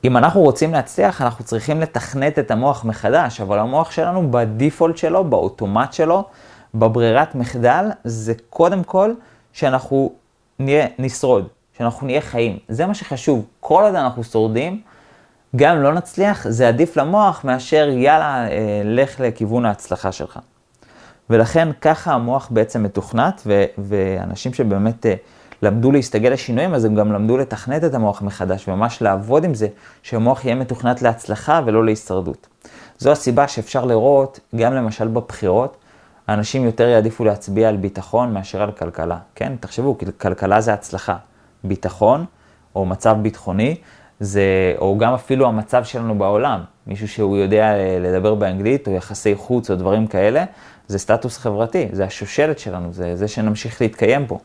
אם 0.05 0.17
אנחנו 0.17 0.41
רוצים 0.41 0.73
להצליח, 0.73 1.23
אנחנו 1.23 1.45
צריכים 1.45 1.81
לתכנת 1.81 2.39
את 2.39 2.51
המוח 2.51 2.85
מחדש, 2.85 3.41
אבל 3.41 3.59
המוח 3.59 3.91
שלנו 3.91 4.31
בדיפולט 4.31 4.97
שלו, 4.97 5.25
באוטומט 5.25 5.93
שלו, 5.93 6.25
בברירת 6.75 7.35
מחדל 7.35 7.91
זה 8.05 8.33
קודם 8.51 8.85
כל 8.85 9.13
שאנחנו 9.53 10.13
נהיה, 10.59 10.87
נשרוד, 10.99 11.49
שאנחנו 11.79 12.07
נהיה 12.07 12.21
חיים. 12.21 12.59
זה 12.69 12.87
מה 12.87 12.95
שחשוב. 12.95 13.45
כל 13.61 13.83
עוד 13.83 13.95
אנחנו 13.95 14.25
שורדים, 14.25 14.81
גם 15.57 15.77
אם 15.77 15.83
לא 15.83 15.95
נצליח, 15.95 16.49
זה 16.49 16.69
עדיף 16.69 16.97
למוח 16.97 17.45
מאשר 17.45 17.89
יאללה, 17.89 18.49
אה, 18.51 18.83
לך 18.85 19.21
לכיוון 19.21 19.65
ההצלחה 19.65 20.13
שלך. 20.13 20.39
ולכן 21.31 21.69
ככה 21.81 22.13
המוח 22.13 22.49
בעצם 22.51 22.83
מתוכנת, 22.83 23.43
ו- 23.47 23.65
ואנשים 23.79 24.55
שבאמת 24.55 25.07
אה, 25.07 25.15
למדו 25.63 25.93
להסתגל 25.93 26.33
לשינויים, 26.33 26.75
אז 26.75 26.85
הם 26.85 26.95
גם 26.95 27.13
למדו 27.13 27.37
לתכנת 27.37 27.85
את 27.85 27.95
המוח 27.95 28.23
מחדש, 28.23 28.69
וממש 28.69 29.03
לעבוד 29.03 29.45
עם 29.45 29.55
זה, 29.55 29.69
שהמוח 30.03 30.45
יהיה 30.45 30.55
מתוכנת 30.55 31.03
להצלחה 31.03 31.61
ולא 31.67 31.85
להישרדות. 31.85 32.47
זו 32.99 33.13
הסיבה 33.13 33.49
שאפשר 33.49 33.85
לראות, 33.85 34.41
גם 34.57 34.75
למשל 34.75 35.09
בבחירות, 35.09 35.77
אנשים 36.29 36.65
יותר 36.65 36.89
יעדיפו 36.89 37.25
להצביע 37.25 37.69
על 37.69 37.77
ביטחון 37.77 38.35
מאשר 38.35 38.63
על 38.63 38.71
כלכלה. 38.71 39.19
כן, 39.35 39.53
תחשבו, 39.61 39.97
כלכלה 40.19 40.61
זה 40.61 40.73
הצלחה. 40.73 41.17
ביטחון, 41.65 42.25
או 42.77 42.87
מצב 42.87 43.17
ביטחוני, 43.23 43.77
זה, 44.21 44.75
או 44.79 44.99
גם 44.99 45.15
אפילו 45.15 45.47
המצב 45.47 45.85
שלנו 45.85 46.19
בעולם. 46.19 46.61
מישהו 46.87 47.09
שהוא 47.09 47.37
יודע 47.37 47.73
לדבר 48.01 48.35
באנגלית, 48.35 48.87
או 48.87 48.93
יחסי 48.93 49.35
חוץ, 49.35 49.71
או 49.71 49.77
דברים 49.77 50.07
כאלה, 50.07 50.45
זה 50.87 50.99
סטטוס 50.99 51.39
חברתי, 51.39 51.89
זה 51.93 52.05
השושלת 52.05 52.59
שלנו, 52.59 52.93
זה 52.93 53.17
זה 53.17 53.29
שנמשיך 53.29 53.83
להתקיים 53.83 54.27
פה. 54.27 54.39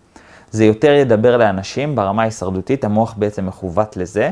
זה 0.51 0.65
יותר 0.65 0.91
ידבר 0.91 1.37
לאנשים 1.37 1.95
ברמה 1.95 2.21
ההישרדותית, 2.21 2.83
המוח 2.83 3.13
בעצם 3.17 3.45
מכוות 3.45 3.97
לזה, 3.97 4.31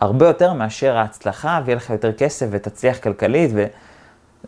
הרבה 0.00 0.26
יותר 0.26 0.52
מאשר 0.52 0.96
ההצלחה, 0.96 1.60
ויהיה 1.64 1.76
לך 1.76 1.90
יותר 1.90 2.12
כסף 2.12 2.46
ותצליח 2.50 2.98
כלכלית, 2.98 3.50
ו... 3.54 3.66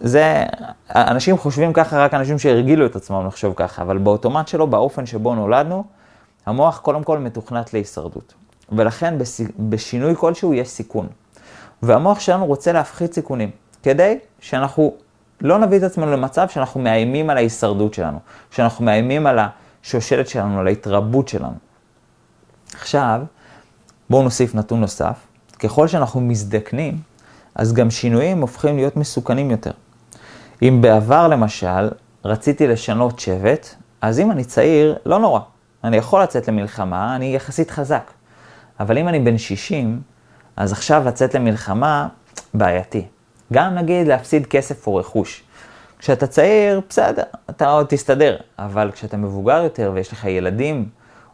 זה, 0.00 0.44
אנשים 0.90 1.38
חושבים 1.38 1.72
ככה, 1.72 2.04
רק 2.04 2.14
אנשים 2.14 2.38
שהרגילו 2.38 2.86
את 2.86 2.96
עצמם 2.96 3.26
לחשוב 3.26 3.52
ככה, 3.56 3.82
אבל 3.82 3.98
באוטומט 3.98 4.48
שלו, 4.48 4.66
באופן 4.66 5.06
שבו 5.06 5.34
נולדנו, 5.34 5.84
המוח 6.46 6.78
קודם 6.78 7.02
כל 7.02 7.18
מתוכנת 7.18 7.74
להישרדות. 7.74 8.34
ולכן 8.72 9.14
בשינוי 9.58 10.14
כלשהו 10.16 10.54
יש 10.54 10.68
סיכון. 10.68 11.06
והמוח 11.82 12.20
שלנו 12.20 12.46
רוצה 12.46 12.72
להפחית 12.72 13.14
סיכונים, 13.14 13.50
כדי 13.82 14.18
שאנחנו 14.40 14.94
לא 15.40 15.58
נביא 15.58 15.78
את 15.78 15.82
עצמנו 15.82 16.12
למצב 16.12 16.48
שאנחנו 16.48 16.80
מאיימים 16.80 17.30
על 17.30 17.36
ההישרדות 17.36 17.94
שלנו, 17.94 18.18
שאנחנו 18.50 18.84
מאיימים 18.84 19.26
על 19.26 19.38
השושלת 19.38 20.28
שלנו, 20.28 20.60
על 20.60 20.66
ההתרבות 20.66 21.28
שלנו. 21.28 21.54
עכשיו, 22.74 23.20
בואו 24.10 24.22
נוסיף 24.22 24.54
נתון 24.54 24.80
נוסף. 24.80 25.26
ככל 25.58 25.88
שאנחנו 25.88 26.20
מזדקנים, 26.20 26.98
אז 27.54 27.72
גם 27.72 27.90
שינויים 27.90 28.40
הופכים 28.40 28.76
להיות 28.76 28.96
מסוכנים 28.96 29.50
יותר. 29.50 29.70
אם 30.62 30.78
בעבר 30.80 31.28
למשל 31.28 31.88
רציתי 32.24 32.66
לשנות 32.66 33.18
שבט, 33.18 33.74
אז 34.00 34.20
אם 34.20 34.30
אני 34.30 34.44
צעיר, 34.44 34.96
לא 35.06 35.18
נורא. 35.18 35.40
אני 35.84 35.96
יכול 35.96 36.22
לצאת 36.22 36.48
למלחמה, 36.48 37.16
אני 37.16 37.34
יחסית 37.34 37.70
חזק. 37.70 38.10
אבל 38.80 38.98
אם 38.98 39.08
אני 39.08 39.20
בן 39.20 39.38
60, 39.38 40.00
אז 40.56 40.72
עכשיו 40.72 41.02
לצאת 41.06 41.34
למלחמה, 41.34 42.08
בעייתי. 42.54 43.06
גם 43.52 43.74
נגיד 43.74 44.06
להפסיד 44.06 44.46
כסף 44.46 44.86
או 44.86 44.96
רכוש. 44.96 45.42
כשאתה 45.98 46.26
צעיר, 46.26 46.80
בסדר, 46.88 47.22
אתה 47.50 47.70
עוד 47.70 47.86
תסתדר. 47.88 48.36
אבל 48.58 48.90
כשאתה 48.90 49.16
מבוגר 49.16 49.62
יותר 49.62 49.90
ויש 49.94 50.12
לך 50.12 50.24
ילדים, 50.24 50.88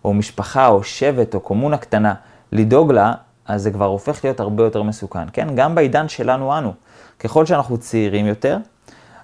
או 0.05 0.15
משפחה, 0.15 0.69
או 0.69 0.83
שבט, 0.83 1.35
או 1.35 1.41
קומונה 1.41 1.77
קטנה, 1.77 2.15
לדאוג 2.53 2.93
לה, 2.93 3.13
אז 3.47 3.63
זה 3.63 3.71
כבר 3.71 3.85
הופך 3.85 4.25
להיות 4.25 4.41
הרבה 4.41 4.65
יותר 4.65 4.83
מסוכן. 4.83 5.27
כן, 5.33 5.49
גם 5.55 5.75
בעידן 5.75 6.09
שלנו 6.09 6.59
אנו. 6.59 6.73
ככל 7.19 7.47
שאנחנו 7.47 7.79
צעירים 7.79 8.27
יותר, 8.27 8.59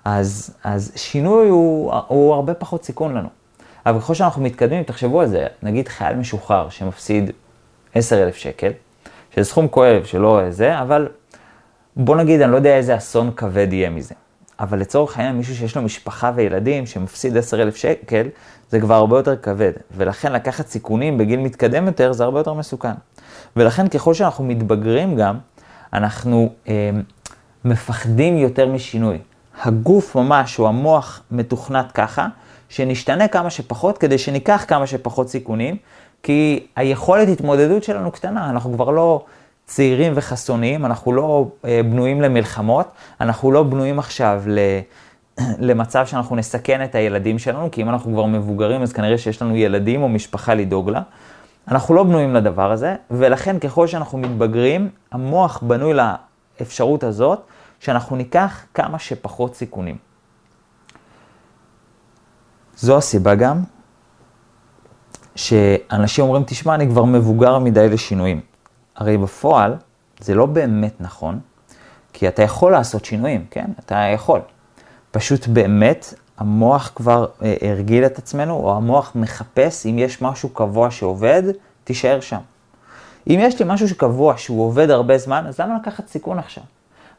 אז, 0.05 0.55
אז 0.65 0.93
שינוי 0.97 1.49
הוא, 1.49 1.93
הוא 2.07 2.35
הרבה 2.35 2.55
פחות 2.55 2.85
סיכון 2.85 3.15
לנו. 3.15 3.29
אבל 3.87 4.01
ככל 4.01 4.15
שאנחנו 4.15 4.43
מתקדמים, 4.43 4.83
תחשבו 4.83 5.21
על 5.21 5.27
זה, 5.27 5.47
נגיד 5.63 5.89
חייל 5.89 6.17
משוחרר 6.17 6.69
שמפסיד 6.69 7.31
10,000 7.95 8.37
שקל, 8.37 8.71
שזה 9.35 9.45
סכום 9.45 9.69
כואב 9.69 10.05
שלא 10.05 10.41
זה, 10.51 10.81
אבל 10.81 11.09
בוא 11.97 12.17
נגיד, 12.17 12.41
אני 12.41 12.53
לא 12.53 12.57
יודע 12.57 12.77
איזה 12.77 12.97
אסון 12.97 13.31
כבד 13.37 13.73
יהיה 13.73 13.91
מזה. 13.91 14.15
אבל 14.61 14.79
לצורך 14.79 15.19
העניין, 15.19 15.37
מישהו 15.37 15.57
שיש 15.57 15.77
לו 15.77 15.83
משפחה 15.83 16.33
וילדים 16.35 16.87
שמפסיד 16.87 17.37
10,000 17.37 17.77
שקל, 17.77 18.27
זה 18.71 18.81
כבר 18.81 18.95
הרבה 18.95 19.19
יותר 19.19 19.37
כבד. 19.37 19.73
ולכן 19.97 20.33
לקחת 20.33 20.67
סיכונים 20.67 21.19
בגיל 21.19 21.41
מתקדם 21.41 21.87
יותר, 21.87 22.13
זה 22.13 22.25
הרבה 22.25 22.41
יותר 22.41 22.55
מסוכן. 22.55 22.93
ולכן 23.57 23.89
ככל 23.89 24.15
שאנחנו 24.15 24.45
מתבגרים 24.45 25.17
גם, 25.17 25.39
אנחנו 25.93 26.53
אה, 26.69 26.91
מפחדים 27.65 28.37
יותר 28.37 28.69
משינוי. 28.69 29.19
הגוף 29.63 30.17
ממש, 30.17 30.59
או 30.59 30.69
המוח, 30.69 31.23
מתוכנת 31.31 31.93
ככה, 31.93 32.27
שנשתנה 32.69 33.29
כמה 33.29 33.51
שפחות, 33.51 33.99
כדי 33.99 34.19
שניקח 34.19 34.65
כמה 34.69 34.87
שפחות 34.87 35.29
סיכונים, 35.29 35.77
כי 36.23 36.67
היכולת 36.77 37.29
התמודדות 37.29 37.85
שלנו 37.85 38.11
קטנה, 38.11 38.51
אנחנו 38.51 38.73
כבר 38.73 38.91
לא 38.91 39.25
צעירים 39.67 40.13
וחסוניים, 40.17 40.87
אנחנו 40.87 41.13
לא 41.13 41.49
אה, 41.65 41.81
בנויים 41.83 42.21
למלחמות, 42.21 42.87
אנחנו 43.21 43.53
לא 43.53 43.63
בנויים 43.63 43.99
עכשיו 43.99 44.43
ל... 44.47 44.59
למצב 45.69 46.07
שאנחנו 46.07 46.37
נסכן 46.37 46.85
את 46.85 46.95
הילדים 46.95 47.39
שלנו, 47.39 47.71
כי 47.71 47.83
אם 47.83 47.89
אנחנו 47.89 48.13
כבר 48.13 48.27
מבוגרים, 48.27 48.83
אז 48.83 48.93
כנראה 48.93 49.19
שיש 49.19 49.43
לנו 49.43 49.57
ילדים 49.57 50.03
או 50.03 50.09
משפחה 50.09 50.55
לדאוג 50.55 50.91
לה. 50.91 51.03
אנחנו 51.69 51.95
לא 51.95 52.03
בנויים 52.03 52.35
לדבר 52.35 52.73
הזה, 52.73 52.95
ולכן 53.11 53.59
ככל 53.59 53.87
שאנחנו 53.87 54.19
מתבגרים, 54.19 54.89
המוח 55.13 55.63
בנוי 55.63 55.93
לאפשרות 56.61 57.05
הזאת, 57.05 57.43
שאנחנו 57.81 58.17
ניקח 58.17 58.65
כמה 58.75 58.99
שפחות 58.99 59.55
סיכונים. 59.55 59.97
זו 62.77 62.99
הסיבה 62.99 63.35
גם 63.35 63.63
שאנשים 65.37 66.25
אומרים, 66.25 66.43
תשמע, 66.47 66.75
אני 66.75 66.89
כבר 66.89 67.05
מבוגר 67.05 67.59
מדי 67.59 67.89
לשינויים. 67.89 68.41
הרי 68.97 69.17
בפועל 69.17 69.77
זה 70.21 70.35
לא 70.35 70.47
באמת 70.47 71.01
נכון, 71.01 71.41
כי 72.13 72.29
אתה 72.29 72.43
יכול 72.43 72.73
לעשות 72.73 73.05
שינויים, 73.05 73.47
כן? 73.51 73.67
אתה 73.79 73.97
יכול. 74.15 74.41
פשוט 75.11 75.47
באמת 75.47 76.15
המוח 76.39 76.93
כבר 76.95 77.27
אה, 77.43 77.55
הרגיל 77.61 78.07
את 78.07 78.19
עצמנו, 78.19 78.55
או 78.55 78.77
המוח 78.77 79.13
מחפש 79.15 79.87
אם 79.87 79.99
יש 79.99 80.23
משהו 80.23 80.49
קבוע 80.49 80.91
שעובד, 80.91 81.43
תישאר 81.85 82.21
שם. 82.21 82.41
אם 83.27 83.39
יש 83.43 83.59
לי 83.59 83.65
משהו 83.69 83.89
שקבוע 83.89 84.35
שהוא 84.37 84.65
עובד 84.65 84.91
הרבה 84.91 85.19
זמן, 85.19 85.45
אז 85.49 85.61
למה 85.61 85.77
לקחת 85.83 86.09
סיכון 86.09 86.39
עכשיו? 86.39 86.65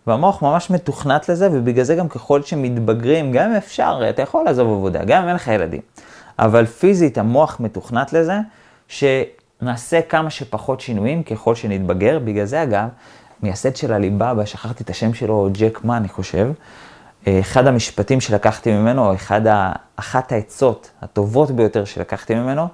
והמוח 0.08 0.42
ממש 0.42 0.70
מתוכנת 0.70 1.30
לזה, 1.30 1.50
ובגלל 1.52 1.84
זה 1.84 1.96
גם 1.96 2.10
ככל 2.10 2.42
שמתבגרים, 2.42 3.32
גם 3.32 3.50
אם 3.50 3.56
אפשר, 3.56 4.02
אתה 4.10 4.22
יכול 4.22 4.44
לעזוב 4.46 4.68
עבודה, 4.68 5.04
גם 5.06 5.22
אם 5.22 5.28
אין 5.28 5.36
לך 5.36 5.48
ילדים. 5.48 5.82
אבל 6.40 6.66
פיזית 6.66 7.18
המוח 7.18 7.60
מתוכנת 7.60 8.14
לזה, 8.14 8.38
שנעשה 8.88 10.02
כמה 10.10 10.30
שפחות 10.30 10.82
שינויים 10.82 11.24
ככל 11.24 11.56
שנתבגר. 11.56 12.20
בגלל 12.20 12.46
זה 12.46 12.64
אגב, 12.64 12.88
מייסד 13.44 13.76
של 13.76 13.94
הליבאבא, 13.94 14.46
שכחתי 14.46 14.84
את 14.84 14.90
השם 14.90 15.14
שלו, 15.14 15.50
ג'ק 15.54 15.80
מה 15.84 15.98
אני 15.98 16.10
חושב, 16.10 16.52
אחד 17.28 17.68
המשפטים 17.68 18.22
שלקחתי 18.22 18.72
ממנו, 18.72 19.14
אחד 19.14 19.48
ה, 19.48 19.72
אחת 19.96 20.32
העצות 20.32 20.92
הטובות 21.02 21.52
ביותר 21.52 21.86
שלקחתי 21.86 22.36
ממנו, 22.36 22.68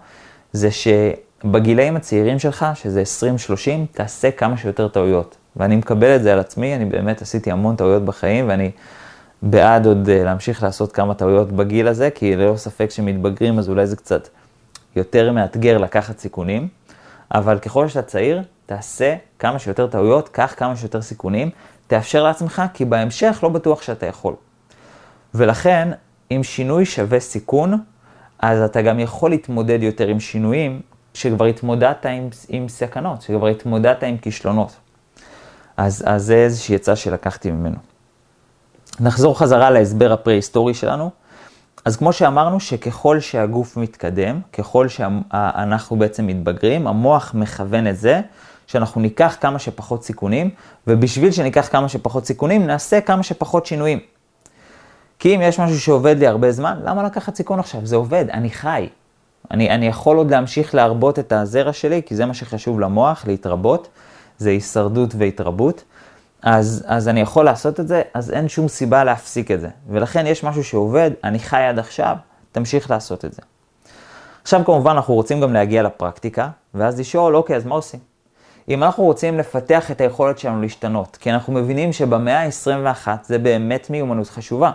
זה 0.51 0.69
שבגילאים 0.71 1.95
הצעירים 1.95 2.39
שלך, 2.39 2.65
שזה 2.73 3.03
20-30, 3.55 3.69
תעשה 3.91 4.31
כמה 4.31 4.57
שיותר 4.57 4.87
טעויות. 4.87 5.37
ואני 5.57 5.75
מקבל 5.75 6.15
את 6.15 6.23
זה 6.23 6.33
על 6.33 6.39
עצמי, 6.39 6.75
אני 6.75 6.85
באמת 6.85 7.21
עשיתי 7.21 7.51
המון 7.51 7.75
טעויות 7.75 8.05
בחיים, 8.05 8.49
ואני 8.49 8.71
בעד 9.41 9.85
עוד 9.85 10.09
אה, 10.09 10.23
להמשיך 10.23 10.63
לעשות 10.63 10.91
כמה 10.91 11.13
טעויות 11.13 11.51
בגיל 11.51 11.87
הזה, 11.87 12.09
כי 12.09 12.35
ללא 12.35 12.57
ספק 12.57 12.89
שמתבגרים, 12.91 13.59
אז 13.59 13.69
אולי 13.69 13.87
זה 13.87 13.95
קצת 13.95 14.27
יותר 14.95 15.31
מאתגר 15.31 15.77
לקחת 15.77 16.19
סיכונים. 16.19 16.67
אבל 17.31 17.59
ככל 17.59 17.87
שאתה 17.87 18.01
צעיר, 18.01 18.41
תעשה 18.65 19.15
כמה 19.39 19.59
שיותר 19.59 19.87
טעויות, 19.87 20.29
קח 20.29 20.53
כמה 20.57 20.75
שיותר 20.75 21.01
סיכונים, 21.01 21.49
תאפשר 21.87 22.23
לעצמך, 22.23 22.61
כי 22.73 22.85
בהמשך 22.85 23.39
לא 23.43 23.49
בטוח 23.49 23.81
שאתה 23.81 24.05
יכול. 24.05 24.33
ולכן, 25.33 25.89
אם 26.31 26.41
שינוי 26.43 26.85
שווה 26.85 27.19
סיכון, 27.19 27.79
אז 28.39 28.61
אתה 28.61 28.81
גם 28.81 28.99
יכול 28.99 29.29
להתמודד 29.29 29.83
יותר 29.83 30.07
עם 30.07 30.19
שינויים, 30.19 30.81
שכבר 31.13 31.45
התמודדת 31.45 32.05
עם, 32.05 32.29
עם 32.49 32.69
סכנות, 32.69 33.21
שכבר 33.21 33.47
התמודדת 33.47 34.03
עם 34.03 34.17
כישלונות. 34.17 34.75
אז, 35.77 36.03
אז 36.07 36.23
זה 36.23 36.35
איזושהי 36.35 36.75
עצה 36.75 36.95
שלקחתי 36.95 37.51
ממנו. 37.51 37.77
נחזור 38.99 39.39
חזרה 39.39 39.69
להסבר 39.69 40.13
הפרה-היסטורי 40.13 40.73
שלנו. 40.73 41.11
אז 41.85 41.97
כמו 41.97 42.13
שאמרנו, 42.13 42.59
שככל 42.59 43.19
שהגוף 43.19 43.77
מתקדם, 43.77 44.39
ככל 44.53 44.87
שאנחנו 44.87 45.95
בעצם 45.95 46.27
מתבגרים, 46.27 46.87
המוח 46.87 47.31
מכוון 47.33 47.87
את 47.87 47.97
זה 47.97 48.21
שאנחנו 48.67 49.01
ניקח 49.01 49.37
כמה 49.41 49.59
שפחות 49.59 50.03
סיכונים, 50.03 50.49
ובשביל 50.87 51.31
שניקח 51.31 51.67
כמה 51.71 51.89
שפחות 51.89 52.25
סיכונים, 52.25 52.67
נעשה 52.67 53.01
כמה 53.01 53.23
שפחות 53.23 53.65
שינויים. 53.65 53.99
כי 55.19 55.35
אם 55.35 55.41
יש 55.41 55.59
משהו 55.59 55.79
שעובד 55.79 56.19
לי 56.19 56.27
הרבה 56.27 56.51
זמן, 56.51 56.79
למה 56.83 57.03
לקחת 57.03 57.35
סיכון 57.35 57.59
עכשיו? 57.59 57.85
זה 57.85 57.95
עובד, 57.95 58.25
אני 58.29 58.49
חי. 58.49 58.89
אני, 59.51 59.69
אני 59.69 59.87
יכול 59.87 60.17
עוד 60.17 60.31
להמשיך 60.31 60.75
להרבות 60.75 61.19
את 61.19 61.31
הזרע 61.31 61.73
שלי, 61.73 62.01
כי 62.05 62.15
זה 62.15 62.25
מה 62.25 62.33
שחשוב 62.33 62.79
למוח, 62.79 63.23
להתרבות. 63.27 63.87
זה 64.37 64.49
הישרדות 64.49 65.15
והתרבות. 65.17 65.83
אז, 66.41 66.83
אז 66.87 67.07
אני 67.07 67.21
יכול 67.21 67.45
לעשות 67.45 67.79
את 67.79 67.87
זה, 67.87 68.01
אז 68.13 68.31
אין 68.31 68.47
שום 68.47 68.67
סיבה 68.67 69.03
להפסיק 69.03 69.51
את 69.51 69.61
זה. 69.61 69.69
ולכן 69.89 70.27
יש 70.27 70.43
משהו 70.43 70.63
שעובד, 70.63 71.11
אני 71.23 71.39
חי 71.39 71.61
עד 71.61 71.79
עכשיו, 71.79 72.15
תמשיך 72.51 72.91
לעשות 72.91 73.25
את 73.25 73.33
זה. 73.33 73.41
עכשיו 74.41 74.61
כמובן 74.65 74.91
אנחנו 74.91 75.13
רוצים 75.13 75.41
גם 75.41 75.53
להגיע 75.53 75.83
לפרקטיקה, 75.83 76.49
ואז 76.73 76.99
לשאול, 76.99 77.35
אוקיי, 77.35 77.55
אז 77.55 77.65
מה 77.65 77.75
עושים? 77.75 77.99
אם 78.69 78.83
אנחנו 78.83 79.03
רוצים 79.03 79.37
לפתח 79.37 79.91
את 79.91 80.01
היכולת 80.01 80.39
שלנו 80.39 80.61
להשתנות, 80.61 81.17
כי 81.21 81.31
אנחנו 81.31 81.53
מבינים 81.53 81.93
שבמאה 81.93 82.43
ה-21 82.43 83.07
זה 83.23 83.37
באמת 83.37 83.89
מיומנות 83.89 84.29
חשובה. 84.29 84.71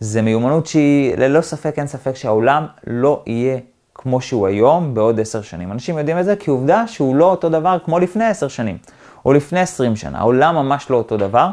זה 0.00 0.22
מיומנות 0.22 0.66
שהיא, 0.66 1.16
ללא 1.16 1.40
ספק, 1.40 1.74
אין 1.78 1.86
ספק 1.86 2.16
שהעולם 2.16 2.66
לא 2.86 3.22
יהיה 3.26 3.58
כמו 3.98 4.20
שהוא 4.20 4.46
היום 4.46 4.94
בעוד 4.94 5.20
עשר 5.20 5.42
שנים. 5.42 5.72
אנשים 5.72 5.98
יודעים 5.98 6.18
את 6.18 6.24
זה 6.24 6.36
כי 6.36 6.50
עובדה 6.50 6.86
שהוא 6.86 7.16
לא 7.16 7.30
אותו 7.30 7.48
דבר 7.48 7.78
כמו 7.84 7.98
לפני 7.98 8.24
עשר 8.24 8.48
שנים, 8.48 8.78
או 9.24 9.32
לפני 9.32 9.60
עשרים 9.60 9.96
שנה. 9.96 10.18
העולם 10.18 10.54
ממש 10.54 10.90
לא 10.90 10.96
אותו 10.96 11.16
דבר, 11.16 11.48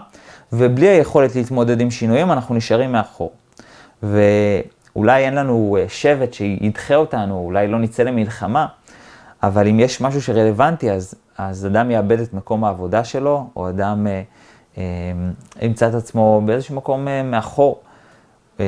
ובלי 0.54 0.88
היכולת 0.88 1.36
להתמודד 1.36 1.82
עם 1.82 1.92
שינויים, 1.92 2.32
אנחנו 2.32 2.56
נשארים 2.56 2.92
מאחור. 2.92 3.32
ואולי 4.04 5.26
אין 5.26 5.36
לנו 5.36 5.78
אה, 5.80 5.86
שבט 5.88 6.34
שידחה 6.34 6.96
אותנו, 6.96 7.40
אולי 7.46 7.68
לא 7.68 7.80
נצא 7.80 8.04
למלחמה, 8.04 8.66
אבל 9.44 9.68
אם 9.68 9.80
יש 9.80 10.02
משהו 10.02 10.22
שרלוונטי, 10.22 10.92
אז 10.92 11.16
אז 11.38 11.66
אדם 11.66 11.92
יאבד 11.92 12.20
את 12.20 12.34
מקום 12.34 12.64
העבודה 12.64 13.04
שלו, 13.04 13.48
או 13.56 13.70
אדם 13.70 14.08
אה, 14.08 14.22
אה, 14.78 14.84
ימצא 15.62 15.90
את 15.90 15.94
עצמו 15.94 16.42
באיזשהו 16.46 16.76
מקום 16.76 17.08
אה, 17.08 17.24
מאחור, 17.24 17.82
אה, 18.60 18.66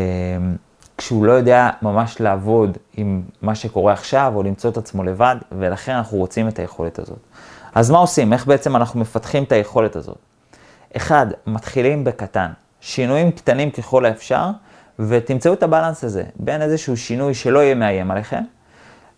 כשהוא 0.98 1.26
לא 1.26 1.32
יודע 1.32 1.70
ממש 1.82 2.22
לעבוד 2.22 2.78
עם 2.98 3.22
מה 3.42 3.56
שקורה 3.56 3.94
עכשיו, 3.94 4.32
או 4.36 4.44
למצוא 4.44 4.70
את 4.70 4.78
עצמו 4.78 5.04
לבד, 5.04 5.36
ולכן 5.52 5.92
אנחנו 5.92 6.18
רוצים 6.18 6.48
את 6.48 6.60
היכולת 6.60 7.00
הזאת. 7.00 7.20
אז 7.76 7.92
מה 7.92 7.98
עושים? 7.98 8.34
איך 8.34 8.48
בעצם 8.48 8.76
אנחנו 8.76 9.00
מפתחים 9.00 9.44
את 9.44 9.52
היכולת 9.52 9.96
הזאת? 9.96 10.18
אחד, 10.98 11.28
מתחילים 11.48 12.04
בקטן. 12.04 12.52
שינויים 12.82 13.32
קטנים 13.32 13.72
ככל 13.72 14.06
האפשר, 14.06 14.50
ותמצאו 15.00 15.54
את 15.54 15.64
הבלנס 15.64 16.04
הזה, 16.04 16.24
בין 16.36 16.62
איזשהו 16.62 16.98
שינוי 16.98 17.34
שלא 17.34 17.60
יהיה 17.60 17.76
מאיים 17.76 18.12
עליכם, 18.12 18.44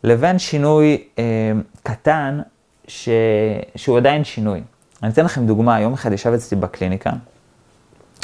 לבין 0.04 0.40
שינוי 0.40 1.04
אה, 1.20 1.24
קטן 1.84 2.40
ש... 2.88 3.10
שהוא 3.76 3.98
עדיין 3.98 4.24
שינוי. 4.24 4.62
אני 5.04 5.12
אתן 5.12 5.26
לכם 5.26 5.46
דוגמה, 5.46 5.80
יום 5.80 5.94
אחד 5.94 6.14
ישב 6.14 6.34
אצלי 6.34 6.58
בקליניקה, 6.58 7.12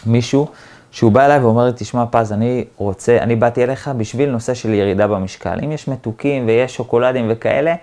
מישהו 0.06 0.48
שהוא 0.94 1.12
בא 1.12 1.26
אליי 1.26 1.40
ואומר 1.40 1.66
לי, 1.66 1.72
תשמע 1.76 2.06
פז, 2.12 2.32
אני 2.32 2.66
רוצה, 2.78 3.18
אני 3.22 3.36
באתי 3.36 3.64
אליך 3.64 3.92
בשביל 3.98 4.30
נושא 4.30 4.54
של 4.54 4.74
ירידה 4.74 5.08
במשקל. 5.08 5.60
אם 5.64 5.72
יש 5.72 5.88
מתוקים 5.88 6.48
ויש 6.48 6.76
שוקולדים 6.76 7.26
וכאלה, 7.30 7.76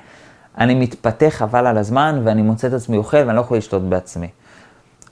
אני 0.59 0.75
מתפתח 0.75 1.33
חבל 1.37 1.67
על 1.67 1.79
הזמן 1.79 2.21
ואני 2.25 2.43
מוצא 2.43 2.69
את 2.69 2.73
עצמי 2.73 2.97
אוכל 2.97 3.17
ואני 3.17 3.37
לא 3.37 3.41
יכול 3.41 3.57
לשתות 3.57 3.83
בעצמי. 3.83 4.29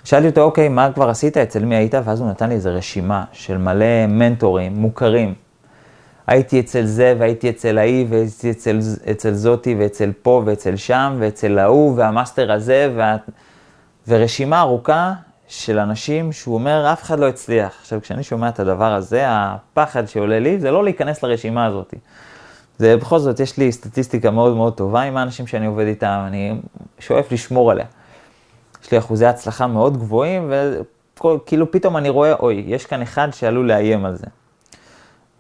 שאלתי 0.05 0.27
אותו, 0.27 0.43
אוקיי, 0.43 0.69
מה 0.69 0.93
כבר 0.93 1.11
עשית? 1.11 1.37
אצל 1.37 1.65
מי 1.65 1.77
היית? 1.77 1.95
ואז 2.05 2.21
הוא 2.21 2.31
נתן 2.31 2.49
לי 2.49 2.55
איזו 2.55 2.71
רשימה 2.73 3.25
של 3.33 3.59
מלא 3.59 4.07
מנטורים 4.09 4.77
מוכרים, 4.77 5.35
הייתי 6.27 6.61
אצל 6.61 6.85
זה, 6.85 7.15
והייתי 7.19 7.51
אצל 7.51 7.79
ההיא, 7.79 8.07
והייתי 8.09 8.51
אצל, 8.51 8.79
אצל 9.11 9.33
זאתי, 9.33 9.75
ואצל 9.79 10.13
פה, 10.23 10.43
ואצל 10.45 10.77
שם, 10.77 11.17
ואצל 11.19 11.59
ההוא, 11.59 11.93
והמאסטר 11.97 12.53
הזה, 12.53 12.93
וה... 12.97 13.17
ורשימה 14.09 14.61
ארוכה 14.61 15.13
של 15.49 15.79
אנשים 15.79 16.33
שהוא 16.33 16.55
אומר, 16.55 16.93
אף 16.93 17.03
אחד 17.03 17.21
לא 17.21 17.29
הצליח. 17.29 17.77
עכשיו, 17.81 18.01
כשאני 18.03 18.23
שומע 18.23 18.49
את 18.49 18.61
הדבר 18.61 18.93
הזה, 18.93 19.25
הפחד 19.27 20.07
שעולה 20.07 20.39
לי, 20.39 20.61
זה 20.61 20.71
לא 20.71 20.85
להיכנס 20.85 21.23
לרשימה 21.23 21.67
הזאת. 21.67 21.95
זה 22.79 22.97
בכל 22.97 23.19
זאת, 23.19 23.41
יש 23.41 23.59
לי 23.59 23.73
סטטיסטיקה 23.73 24.31
מאוד 24.31 24.57
מאוד 24.57 24.75
טובה 24.75 25.03
עם 25.03 25.17
האנשים 25.17 25.47
שאני 25.47 25.67
עובד 25.67 25.87
איתם, 25.87 26.25
אני 26.27 26.61
שואף 26.99 27.33
לשמור 27.33 27.71
עליה. 27.71 27.87
יש 28.83 28.93
לי 28.93 28.99
אחוזי 28.99 29.27
הצלחה 29.27 29.67
מאוד 29.67 29.97
גבוהים, 29.97 30.53
וכאילו 31.21 31.71
פתאום 31.71 31.97
אני 31.97 32.09
רואה, 32.09 32.35
אוי, 32.35 32.65
יש 32.67 32.87
כאן 32.87 33.03
אחד 33.03 33.29
שעלול 33.33 33.69
לאיים 33.69 34.05
על 34.05 34.17
זה. 34.17 34.27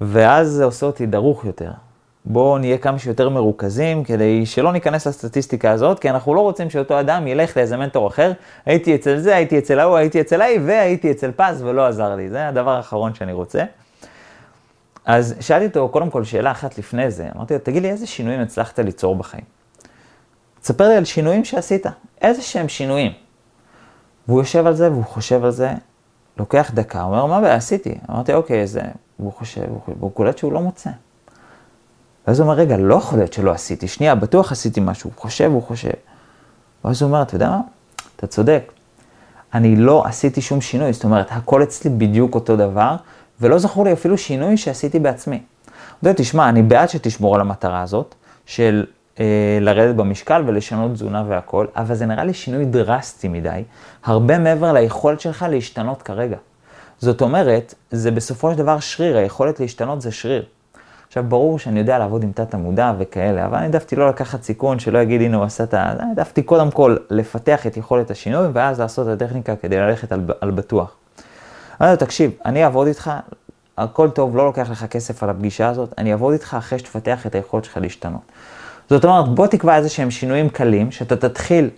ואז 0.00 0.48
זה 0.48 0.64
עושה 0.64 0.86
אותי 0.86 1.06
דרוך 1.06 1.44
יותר. 1.44 1.70
בואו 2.24 2.58
נהיה 2.58 2.78
כמה 2.78 2.98
שיותר 2.98 3.28
מרוכזים 3.28 4.04
כדי 4.04 4.46
שלא 4.46 4.72
ניכנס 4.72 5.06
לסטטיסטיקה 5.06 5.70
הזאת, 5.70 5.98
כי 5.98 6.10
אנחנו 6.10 6.34
לא 6.34 6.40
רוצים 6.40 6.70
שאותו 6.70 7.00
אדם 7.00 7.26
ילך 7.26 7.56
לאיזה 7.56 7.76
מנטור 7.76 8.06
אחר, 8.06 8.32
הייתי 8.66 8.94
אצל 8.94 9.18
זה, 9.18 9.36
הייתי 9.36 9.58
אצל 9.58 9.78
ההוא, 9.78 9.96
הייתי 9.96 10.20
אצל 10.20 10.40
ההיא, 10.40 10.60
והייתי 10.66 11.10
אצל 11.10 11.30
פז 11.36 11.62
ולא 11.62 11.86
עזר 11.86 12.14
לי. 12.14 12.28
זה 12.28 12.48
הדבר 12.48 12.70
האחרון 12.70 13.14
שאני 13.14 13.32
רוצה. 13.32 13.64
אז 15.04 15.34
שאלתי 15.40 15.66
אותו 15.66 15.88
קודם 15.88 16.10
כל 16.10 16.24
שאלה 16.24 16.50
אחת 16.50 16.78
לפני 16.78 17.10
זה, 17.10 17.28
אמרתי 17.36 17.54
לו, 17.54 17.60
תגיד 17.60 17.82
לי, 17.82 17.90
איזה 17.90 18.06
שינויים 18.06 18.40
הצלחת 18.40 18.78
ליצור 18.78 19.16
בחיים? 19.16 19.44
תספר 20.60 20.88
לי 20.88 20.96
על 20.96 21.04
שינויים 21.04 21.44
שעשית, 21.44 21.86
איזה 22.22 22.42
שהם 22.42 22.68
שינויים. 22.68 23.12
והוא 24.28 24.40
יושב 24.40 24.66
על 24.66 24.74
זה 24.74 24.90
והוא 24.90 25.04
חושב 25.04 25.44
על 25.44 25.50
זה, 25.50 25.70
לוקח 26.38 26.70
דקה, 26.74 27.02
אומר, 27.02 27.26
מה 27.26 27.40
בעיה, 27.40 27.54
עשיתי. 27.54 27.98
אמרתי, 28.10 28.34
אוקיי, 28.34 28.66
זה 28.66 28.82
והוא 29.18 29.32
חושב, 29.32 29.62
והוא 29.98 30.12
קולט 30.12 30.38
שהוא 30.38 30.52
לא 30.52 30.60
מוצא. 30.60 30.90
ואז 32.28 32.40
הוא 32.40 32.46
אומר, 32.46 32.58
רגע, 32.58 32.76
לא 32.76 32.94
יכול 32.94 33.18
להיות 33.18 33.32
שלא 33.32 33.50
עשיתי, 33.50 33.88
שנייה, 33.88 34.14
בטוח 34.14 34.52
עשיתי 34.52 34.80
משהו, 34.80 35.10
הוא 35.14 35.22
חושב, 35.22 35.50
הוא 35.52 35.62
חושב. 35.62 35.90
ואז 36.84 37.02
הוא 37.02 37.08
אומר, 37.08 37.22
אתה 37.22 37.36
יודע 37.36 37.50
מה? 37.50 37.60
אתה 38.16 38.26
צודק. 38.26 38.72
אני 39.54 39.76
לא 39.76 40.06
עשיתי 40.06 40.40
שום 40.40 40.60
שינוי, 40.60 40.92
זאת 40.92 41.04
אומרת, 41.04 41.26
הכל 41.30 41.62
אצלי 41.62 41.90
בדיוק 41.90 42.34
אותו 42.34 42.56
דבר, 42.56 42.96
ולא 43.40 43.58
זכור 43.58 43.84
לי 43.84 43.92
אפילו 43.92 44.18
שינוי 44.18 44.56
שעשיתי 44.56 44.98
בעצמי. 44.98 45.42
אתה 45.66 46.08
יודע, 46.08 46.22
תשמע, 46.22 46.48
אני 46.48 46.62
בעד 46.62 46.88
שתשמור 46.88 47.34
על 47.34 47.40
המטרה 47.40 47.82
הזאת, 47.82 48.14
של 48.46 48.86
אה, 49.20 49.58
לרדת 49.60 49.94
במשקל 49.94 50.42
ולשנות 50.46 50.92
תזונה 50.92 51.24
והכל, 51.28 51.66
אבל 51.76 51.94
זה 51.94 52.06
נראה 52.06 52.24
לי 52.24 52.34
שינוי 52.34 52.64
דרסטי 52.64 53.28
מדי, 53.28 53.62
הרבה 54.04 54.38
מעבר 54.38 54.72
ליכולת 54.72 55.20
שלך 55.20 55.46
להשתנות 55.50 56.02
כרגע. 56.02 56.36
זאת 56.98 57.22
אומרת, 57.22 57.74
זה 57.90 58.10
בסופו 58.10 58.52
של 58.52 58.58
דבר 58.58 58.80
שריר, 58.80 59.16
היכולת 59.16 59.60
להשתנות 59.60 60.00
זה 60.00 60.12
שריר. 60.12 60.44
עכשיו, 61.08 61.24
ברור 61.28 61.58
שאני 61.58 61.78
יודע 61.78 61.98
לעבוד 61.98 62.22
עם 62.22 62.32
תת 62.32 62.54
המודע 62.54 62.92
וכאלה, 62.98 63.46
אבל 63.46 63.56
אני 63.56 63.64
העדפתי 63.64 63.96
לא 63.96 64.08
לקחת 64.08 64.42
סיכון, 64.42 64.78
שלא 64.78 64.98
יגיד, 64.98 65.20
הנה 65.20 65.36
הוא 65.36 65.44
עשה 65.44 65.64
את 65.64 65.74
ה... 65.74 65.92
אני 65.92 66.08
העדפתי 66.08 66.42
קודם 66.42 66.70
כל 66.70 66.96
לפתח 67.10 67.66
את 67.66 67.76
יכולת 67.76 68.10
השינוי, 68.10 68.48
ואז 68.52 68.80
לעשות 68.80 69.08
את 69.08 69.22
הטכניקה 69.22 69.56
כדי 69.56 69.76
ללכת 69.76 70.12
על, 70.12 70.20
על 70.40 70.50
בטוח. 70.50 70.96
אבל 71.80 71.96
תקשיב, 71.96 72.30
אני 72.44 72.64
אעבוד 72.64 72.86
איתך, 72.86 73.10
הכל 73.78 74.10
טוב, 74.10 74.36
לא 74.36 74.46
לוקח 74.46 74.70
לך 74.70 74.84
כסף 74.84 75.22
על 75.22 75.30
הפגישה 75.30 75.68
הזאת, 75.68 75.94
אני 75.98 76.12
אעבוד 76.12 76.32
איתך 76.32 76.54
אחרי 76.58 76.78
שתפתח 76.78 77.26
את 77.26 77.34
היכולת 77.34 77.64
שלך 77.64 77.76
להשתנות. 77.76 78.22
זאת 78.90 79.04
אומרת, 79.04 79.28
בוא 79.28 79.46
תקבע 79.46 79.76
איזה 79.76 79.88
שהם 79.88 80.10
שינויים 80.10 80.48
קלים, 80.48 80.90
שאתה 80.90 81.16
תתחיל 81.16 81.70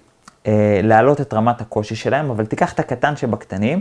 אה, 0.46 0.80
להעלות 0.82 1.20
את 1.20 1.34
רמת 1.34 1.60
הקושי 1.60 1.94
שלהם, 1.94 2.30
אבל 2.30 2.46
תיקח 2.46 2.72
את 2.72 2.80
הקטן 2.80 3.16
שבקטנים 3.16 3.80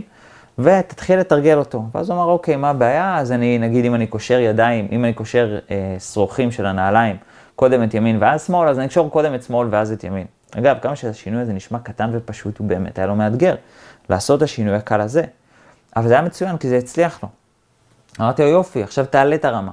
ותתחיל 0.62 1.18
לתרגל 1.18 1.58
אותו. 1.58 1.82
ואז 1.94 2.10
הוא 2.10 2.16
אמר, 2.16 2.24
אוקיי, 2.24 2.56
מה 2.56 2.70
הבעיה? 2.70 3.18
אז 3.18 3.32
אני, 3.32 3.58
נגיד, 3.58 3.84
אם 3.84 3.94
אני 3.94 4.06
קושר 4.06 4.38
ידיים, 4.38 4.88
אם 4.92 5.04
אני 5.04 5.12
קושר 5.12 5.58
אה, 5.70 5.96
שרוכים 6.00 6.52
של 6.52 6.66
הנעליים, 6.66 7.16
קודם 7.56 7.82
את 7.82 7.94
ימין 7.94 8.16
ואז 8.20 8.46
שמאל, 8.46 8.68
אז 8.68 8.78
אני 8.78 8.86
אקשור 8.86 9.10
קודם 9.10 9.34
את 9.34 9.42
שמאל 9.42 9.68
ואז 9.70 9.92
את 9.92 10.04
ימין. 10.04 10.26
אגב, 10.58 10.76
כמה 10.82 10.96
שהשינוי 10.96 11.42
הזה 11.42 11.52
נשמע 11.52 11.78
קטן 11.78 12.10
ופשוט, 12.12 12.58
הוא 12.58 12.66
באמת 12.66 12.98
היה 12.98 13.06
לו 13.06 13.16
מאתגר. 13.16 13.54
לעשות 14.10 14.38
את 14.38 14.42
השינוי 14.42 14.74
הקל 14.74 15.00
הזה. 15.00 15.22
אבל 15.96 16.08
זה 16.08 16.14
היה 16.14 16.22
מצוין, 16.22 16.56
כי 16.56 16.68
זה 16.68 16.76
הצליח 16.76 17.22
לו. 17.22 17.28
אמרתי 18.20 18.42
לו, 18.42 18.48
יופי, 18.48 18.82
עכשיו 18.82 19.06
תעלה 19.06 19.34
את 19.34 19.44
הרמה. 19.44 19.72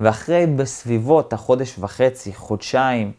ואחרי 0.00 0.46
בסביבות 0.46 1.32
החודש 1.32 1.78
וחצי, 1.78 2.34
חודשיים, 2.34 3.12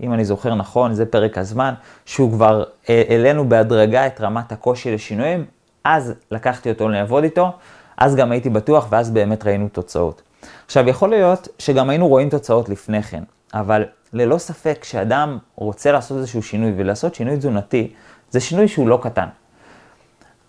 אם 0.00 0.12
אני 0.12 0.24
זוכר 0.24 0.54
נכון, 0.54 0.94
זה 0.94 1.06
פרק 1.06 1.38
הזמן, 1.38 1.74
שהוא 2.04 2.32
כבר 2.32 2.64
העלינו 2.88 3.48
בהדרגה 3.48 4.06
את 4.06 4.20
רמת 4.20 4.52
הקושי 4.52 4.94
לשינויים, 4.94 5.44
אז 5.88 6.14
לקחתי 6.30 6.70
אותו 6.70 6.88
לעבוד 6.88 7.24
איתו, 7.24 7.52
אז 7.98 8.16
גם 8.16 8.32
הייתי 8.32 8.50
בטוח, 8.50 8.86
ואז 8.90 9.10
באמת 9.10 9.46
ראינו 9.46 9.68
תוצאות. 9.68 10.22
עכשיו, 10.66 10.88
יכול 10.88 11.10
להיות 11.10 11.48
שגם 11.58 11.90
היינו 11.90 12.08
רואים 12.08 12.30
תוצאות 12.30 12.68
לפני 12.68 13.02
כן, 13.02 13.22
אבל 13.54 13.84
ללא 14.12 14.38
ספק, 14.38 14.78
כשאדם 14.80 15.38
רוצה 15.54 15.92
לעשות 15.92 16.18
איזשהו 16.18 16.42
שינוי, 16.42 16.72
ולעשות 16.76 17.14
שינוי 17.14 17.36
תזונתי, 17.36 17.92
זה 18.30 18.40
שינוי 18.40 18.68
שהוא 18.68 18.88
לא 18.88 18.98
קטן. 19.02 19.26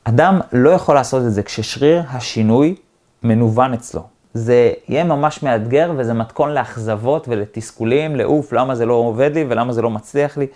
אדם 0.03 0.39
לא 0.51 0.69
יכול 0.69 0.95
לעשות 0.95 1.25
את 1.25 1.31
זה 1.31 1.43
כששריר 1.43 2.03
השינוי 2.09 2.75
מנוון 3.23 3.73
אצלו. 3.73 4.01
זה 4.33 4.71
יהיה 4.87 5.03
ממש 5.03 5.43
מאתגר 5.43 5.91
וזה 5.97 6.13
מתכון 6.13 6.53
לאכזבות 6.53 7.27
ולתסכולים, 7.27 8.15
לעוף, 8.15 8.53
למה 8.53 8.75
זה 8.75 8.85
לא 8.85 8.93
עובד 8.93 9.31
לי 9.33 9.45
ולמה 9.49 9.73
זה 9.73 9.81
לא 9.81 9.89
מצליח 9.89 10.37
לי. 10.37 10.47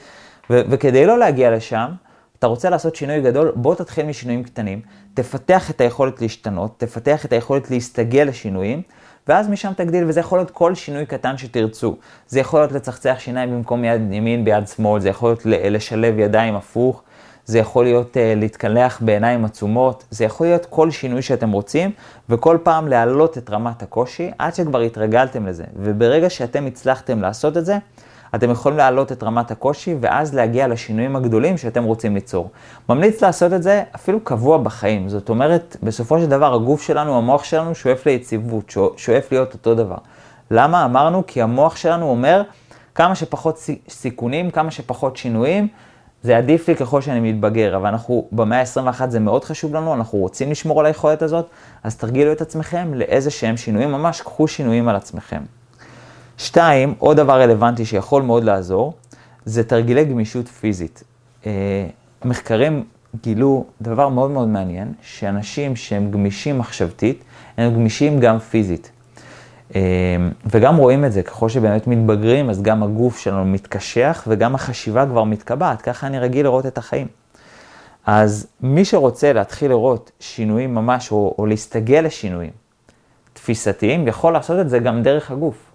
וכדי 0.50 1.06
לא 1.06 1.20
להגיע 1.20 1.52
לשם, 1.52 1.88
אתה 2.44 2.50
רוצה 2.50 2.70
לעשות 2.70 2.96
שינוי 2.96 3.22
גדול, 3.22 3.52
בוא 3.56 3.76
תתחיל 3.76 4.06
משינויים 4.06 4.44
קטנים, 4.44 4.82
תפתח 5.14 5.70
את 5.70 5.82
היכולת 5.82 6.22
להשתנות, 6.22 6.74
תפתח 6.78 7.26
את 7.26 7.34
היכולת 7.34 7.72
להסתגל 7.72 8.24
לשינויים, 8.30 8.82
ואז 9.28 9.50
משם 9.50 9.72
תגדיל, 9.74 10.04
וזה 10.08 10.20
יכול 10.20 10.40
להיות 10.40 10.52
כל 10.52 10.76
שינוי 10.76 11.06
קטן 11.06 11.38
שתרצו. 11.38 11.96
זה 12.28 12.40
יכול 12.40 12.60
להיות 12.60 12.72
לצחצח 12.72 13.16
שיניים 13.20 13.52
במקום 13.52 13.84
יד 13.84 14.02
ימין 14.12 14.46
ביד 14.46 14.68
שמאל, 14.68 15.02
זה 15.02 15.10
יכול 15.10 15.30
להיות 15.30 15.42
לשלב 15.46 16.20
ידיים 16.20 16.56
הפוך, 16.56 17.02
זה 17.46 17.60
יכול 17.60 17.86
להיות 17.86 18.14
uh, 18.14 18.40
להתקלח 18.40 19.02
בעיניים 19.02 19.46
עצומות, 19.46 20.04
זה 20.10 20.24
יכול 20.24 20.48
להיות 20.48 20.66
כל 20.66 20.92
שינוי 20.92 21.22
שאתם 21.22 21.52
רוצים, 21.52 21.92
וכל 22.30 22.58
פעם 22.64 22.88
להעלות 22.88 23.38
את 23.38 23.50
רמת 23.50 23.84
הקושי 23.84 24.32
עד 24.38 24.56
שכבר 24.56 24.80
התרגלתם 24.80 25.46
לזה. 25.46 25.64
וברגע 25.76 26.30
שאתם 26.30 26.66
הצלחתם 26.66 27.22
לעשות 27.22 27.58
את 27.58 27.66
זה, 27.66 27.78
אתם 28.36 28.52
יכולים 28.52 28.78
להעלות 28.78 29.12
את 29.12 29.24
רמת 29.24 29.52
הקושי, 29.52 29.96
ואז 30.00 30.34
להגיע 30.36 30.68
לשינויים 30.68 31.16
הגדולים 31.16 31.58
שאתם 31.58 31.84
רוצים 31.84 32.16
ליצור. 32.16 32.50
ממליץ 32.90 33.24
לעשות 33.24 33.54
את 33.54 33.64
זה 33.64 33.84
אפילו 33.96 34.20
קבוע 34.20 34.58
בחיים. 34.58 35.10
זאת 35.10 35.30
אומרת, 35.30 35.78
בסופו 35.84 36.20
של 36.20 36.26
דבר 36.26 36.54
הגוף 36.54 36.82
שלנו, 36.82 37.18
המוח 37.18 37.44
שלנו 37.44 37.76
שואף 37.76 38.06
ליציבות, 38.06 38.74
שואף 38.98 39.32
להיות 39.32 39.54
אותו 39.54 39.76
דבר. 39.76 39.98
למה? 40.52 40.86
אמרנו 40.86 41.24
כי 41.28 41.42
המוח 41.42 41.76
שלנו 41.76 42.10
אומר 42.10 42.42
כמה 42.96 43.16
שפחות 43.16 43.70
סיכונים, 43.90 44.52
כמה 44.52 44.72
שפחות 44.72 45.18
שינויים, 45.18 45.68
זה 46.24 46.38
עדיף 46.38 46.68
לי 46.68 46.76
ככל 46.76 47.02
שאני 47.02 47.32
מתבגר, 47.32 47.76
אבל 47.76 47.88
אנחנו 47.88 48.28
במאה 48.32 48.60
ה-21 48.60 49.10
זה 49.10 49.20
מאוד 49.20 49.44
חשוב 49.44 49.76
לנו, 49.76 49.94
אנחנו 49.94 50.20
רוצים 50.20 50.52
לשמור 50.52 50.80
על 50.80 50.86
היכולת 50.86 51.22
הזאת, 51.22 51.46
אז 51.84 51.96
תרגילו 51.96 52.32
את 52.32 52.42
עצמכם 52.42 52.94
לאיזה 52.94 53.32
שהם 53.32 53.58
שינויים, 53.58 53.92
ממש 53.92 54.22
קחו 54.22 54.48
שינויים 54.48 54.88
על 54.88 54.96
עצמכם. 54.96 55.42
שתיים, 56.38 56.94
עוד 57.00 57.18
דבר 57.18 57.42
רלוונטי 57.42 57.86
שיכול 57.86 58.22
מאוד 58.22 58.44
לעזור, 58.44 58.94
זה 59.46 59.64
תרגילי 59.64 60.06
גמישות 60.06 60.48
פיזית. 60.48 61.04
אה, 61.46 61.52
מחקרים 62.26 62.84
גילו 63.22 63.66
דבר 63.82 64.10
מאוד 64.10 64.32
מאוד 64.32 64.48
מעניין, 64.48 64.94
שאנשים 65.02 65.76
שהם 65.76 66.12
גמישים 66.12 66.60
מחשבתית, 66.60 67.24
הם 67.58 67.74
גמישים 67.74 68.20
גם 68.20 68.40
פיזית. 68.40 68.92
אה, 69.76 69.82
וגם 70.46 70.76
רואים 70.76 71.06
את 71.06 71.12
זה, 71.12 71.24
ככל 71.24 71.50
שבאמת 71.50 71.88
מתבגרים, 71.88 72.50
אז 72.50 72.62
גם 72.62 72.84
הגוף 72.84 73.20
שלנו 73.20 73.46
מתקשח 73.46 74.24
וגם 74.28 74.56
החשיבה 74.56 75.06
כבר 75.06 75.24
מתקבעת, 75.24 75.82
ככה 75.82 76.08
אני 76.08 76.20
רגיל 76.20 76.46
לראות 76.46 76.66
את 76.66 76.78
החיים. 76.78 77.08
אז 78.06 78.48
מי 78.62 78.86
שרוצה 78.86 79.34
להתחיל 79.34 79.70
לראות 79.70 80.12
שינויים 80.20 80.76
ממש, 80.76 81.12
או, 81.12 81.36
או 81.38 81.46
להסתגל 81.46 82.02
לשינויים 82.06 82.52
תפיסתיים, 83.34 84.08
יכול 84.08 84.34
לעשות 84.34 84.60
את 84.60 84.70
זה 84.70 84.80
גם 84.80 85.04
דרך 85.04 85.32
הגוף. 85.32 85.73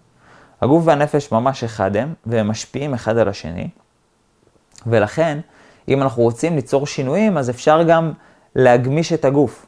הגוף 0.62 0.82
והנפש 0.86 1.32
ממש 1.32 1.64
אחד 1.64 1.96
הם, 1.96 2.14
והם 2.26 2.48
משפיעים 2.48 2.94
אחד 2.94 3.18
על 3.18 3.28
השני, 3.28 3.68
ולכן, 4.86 5.38
אם 5.88 6.02
אנחנו 6.02 6.22
רוצים 6.22 6.56
ליצור 6.56 6.86
שינויים, 6.86 7.38
אז 7.38 7.50
אפשר 7.50 7.82
גם 7.82 8.12
להגמיש 8.56 9.12
את 9.12 9.24
הגוף, 9.24 9.66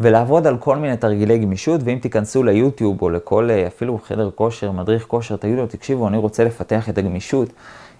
ולעבוד 0.00 0.46
על 0.46 0.56
כל 0.58 0.76
מיני 0.76 0.96
תרגילי 0.96 1.38
גמישות, 1.38 1.80
ואם 1.84 1.98
תיכנסו 1.98 2.42
ליוטיוב 2.42 3.02
או 3.02 3.10
לכל, 3.10 3.50
אה, 3.50 3.66
אפילו 3.66 3.98
חדר 4.04 4.30
כושר, 4.34 4.70
מדריך 4.70 5.04
כושר, 5.06 5.36
תגידו 5.36 5.60
לו, 5.60 5.66
תקשיבו, 5.66 6.08
אני 6.08 6.16
רוצה 6.16 6.44
לפתח 6.44 6.88
את 6.88 6.98
הגמישות, 6.98 7.48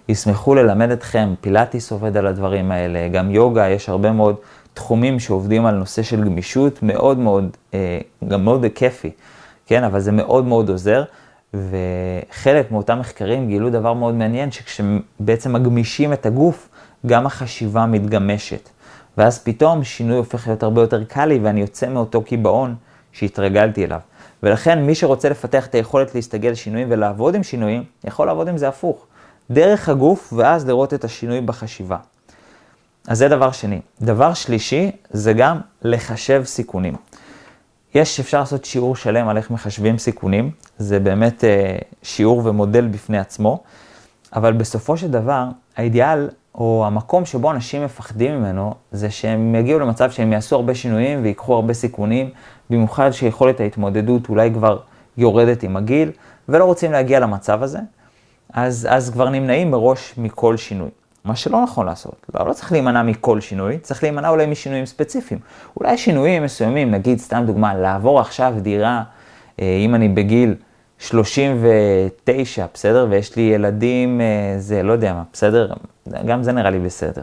ישמחו 0.09 0.55
ללמד 0.55 0.91
אתכם, 0.91 1.33
פילאטיס 1.41 1.91
עובד 1.91 2.17
על 2.17 2.27
הדברים 2.27 2.71
האלה, 2.71 3.07
גם 3.07 3.31
יוגה, 3.31 3.69
יש 3.69 3.89
הרבה 3.89 4.11
מאוד 4.11 4.35
תחומים 4.73 5.19
שעובדים 5.19 5.65
על 5.65 5.75
נושא 5.75 6.03
של 6.03 6.23
גמישות, 6.23 6.83
מאוד 6.83 7.19
מאוד, 7.19 7.57
אה, 7.73 7.99
גם 8.27 8.43
מאוד 8.43 8.65
כיפי, 8.75 9.11
כן, 9.65 9.83
אבל 9.83 9.99
זה 9.99 10.11
מאוד 10.11 10.45
מאוד 10.45 10.69
עוזר. 10.69 11.03
וחלק 11.69 12.71
מאותם 12.71 12.99
מחקרים 12.99 13.47
גילו 13.47 13.69
דבר 13.69 13.93
מאוד 13.93 14.13
מעניין, 14.15 14.51
שכשבעצם 14.51 15.53
מגמישים 15.53 16.13
את 16.13 16.25
הגוף, 16.25 16.69
גם 17.05 17.25
החשיבה 17.25 17.85
מתגמשת. 17.85 18.69
ואז 19.17 19.39
פתאום 19.39 19.83
שינוי 19.83 20.17
הופך 20.17 20.47
להיות 20.47 20.63
הרבה 20.63 20.81
יותר 20.81 21.03
קל 21.03 21.25
לי, 21.25 21.39
ואני 21.43 21.61
יוצא 21.61 21.89
מאותו 21.89 22.21
קיבעון 22.21 22.75
שהתרגלתי 23.11 23.85
אליו. 23.85 23.99
ולכן 24.43 24.79
מי 24.79 24.95
שרוצה 24.95 25.29
לפתח 25.29 25.67
את 25.67 25.75
היכולת 25.75 26.15
להסתגל 26.15 26.49
לשינויים 26.49 26.87
ולעבוד 26.91 27.35
עם 27.35 27.43
שינויים, 27.43 27.83
יכול 28.03 28.27
לעבוד 28.27 28.47
עם 28.47 28.57
זה 28.57 28.67
הפוך. 28.67 29.05
דרך 29.51 29.89
הגוף, 29.89 30.33
ואז 30.35 30.67
לראות 30.67 30.93
את 30.93 31.03
השינוי 31.03 31.41
בחשיבה. 31.41 31.97
אז 33.07 33.17
זה 33.17 33.27
דבר 33.27 33.51
שני. 33.51 33.79
דבר 34.01 34.33
שלישי, 34.33 34.91
זה 35.09 35.33
גם 35.33 35.59
לחשב 35.81 36.41
סיכונים. 36.45 36.95
יש, 37.95 38.19
אפשר 38.19 38.39
לעשות 38.39 38.65
שיעור 38.65 38.95
שלם 38.95 39.27
על 39.27 39.37
איך 39.37 39.51
מחשבים 39.51 39.97
סיכונים, 39.97 40.51
זה 40.77 40.99
באמת 40.99 41.43
אה, 41.43 41.77
שיעור 42.03 42.41
ומודל 42.45 42.87
בפני 42.87 43.17
עצמו, 43.17 43.63
אבל 44.35 44.53
בסופו 44.53 44.97
של 44.97 45.11
דבר, 45.11 45.45
האידיאל, 45.77 46.29
או 46.55 46.83
המקום 46.87 47.25
שבו 47.25 47.51
אנשים 47.51 47.85
מפחדים 47.85 48.39
ממנו, 48.39 48.73
זה 48.91 49.09
שהם 49.09 49.55
יגיעו 49.55 49.79
למצב 49.79 50.11
שהם 50.11 50.33
יעשו 50.33 50.55
הרבה 50.55 50.75
שינויים 50.75 51.23
ויקחו 51.23 51.53
הרבה 51.53 51.73
סיכונים, 51.73 52.29
במיוחד 52.69 53.11
שיכולת 53.11 53.59
ההתמודדות 53.59 54.29
אולי 54.29 54.53
כבר 54.53 54.79
יורדת 55.17 55.63
עם 55.63 55.77
הגיל, 55.77 56.11
ולא 56.49 56.65
רוצים 56.65 56.91
להגיע 56.91 57.19
למצב 57.19 57.63
הזה, 57.63 57.79
אז, 58.53 58.87
אז 58.89 59.09
כבר 59.09 59.29
נמנעים 59.29 59.71
מראש 59.71 60.13
מכל 60.17 60.57
שינוי. 60.57 60.89
מה 61.25 61.35
שלא 61.35 61.63
נכון 61.63 61.85
לעשות. 61.85 62.25
לא, 62.33 62.47
לא 62.47 62.53
צריך 62.53 62.71
להימנע 62.71 63.03
מכל 63.03 63.41
שינוי, 63.41 63.77
צריך 63.77 64.03
להימנע 64.03 64.29
אולי 64.29 64.45
משינויים 64.45 64.85
ספציפיים. 64.85 65.39
אולי 65.79 65.97
שינויים 65.97 66.43
מסוימים, 66.43 66.91
נגיד, 66.91 67.19
סתם 67.19 67.43
דוגמה, 67.45 67.75
לעבור 67.75 68.19
עכשיו 68.19 68.53
דירה, 68.61 69.03
אה, 69.61 69.77
אם 69.85 69.95
אני 69.95 70.09
בגיל 70.09 70.55
39, 70.99 72.65
בסדר? 72.73 73.07
ויש 73.09 73.35
לי 73.35 73.41
ילדים, 73.41 74.21
אה, 74.21 74.55
זה, 74.57 74.83
לא 74.83 74.93
יודע 74.93 75.13
מה, 75.13 75.23
בסדר? 75.33 75.73
גם 76.25 76.43
זה 76.43 76.51
נראה 76.51 76.69
לי 76.69 76.79
בסדר. 76.79 77.21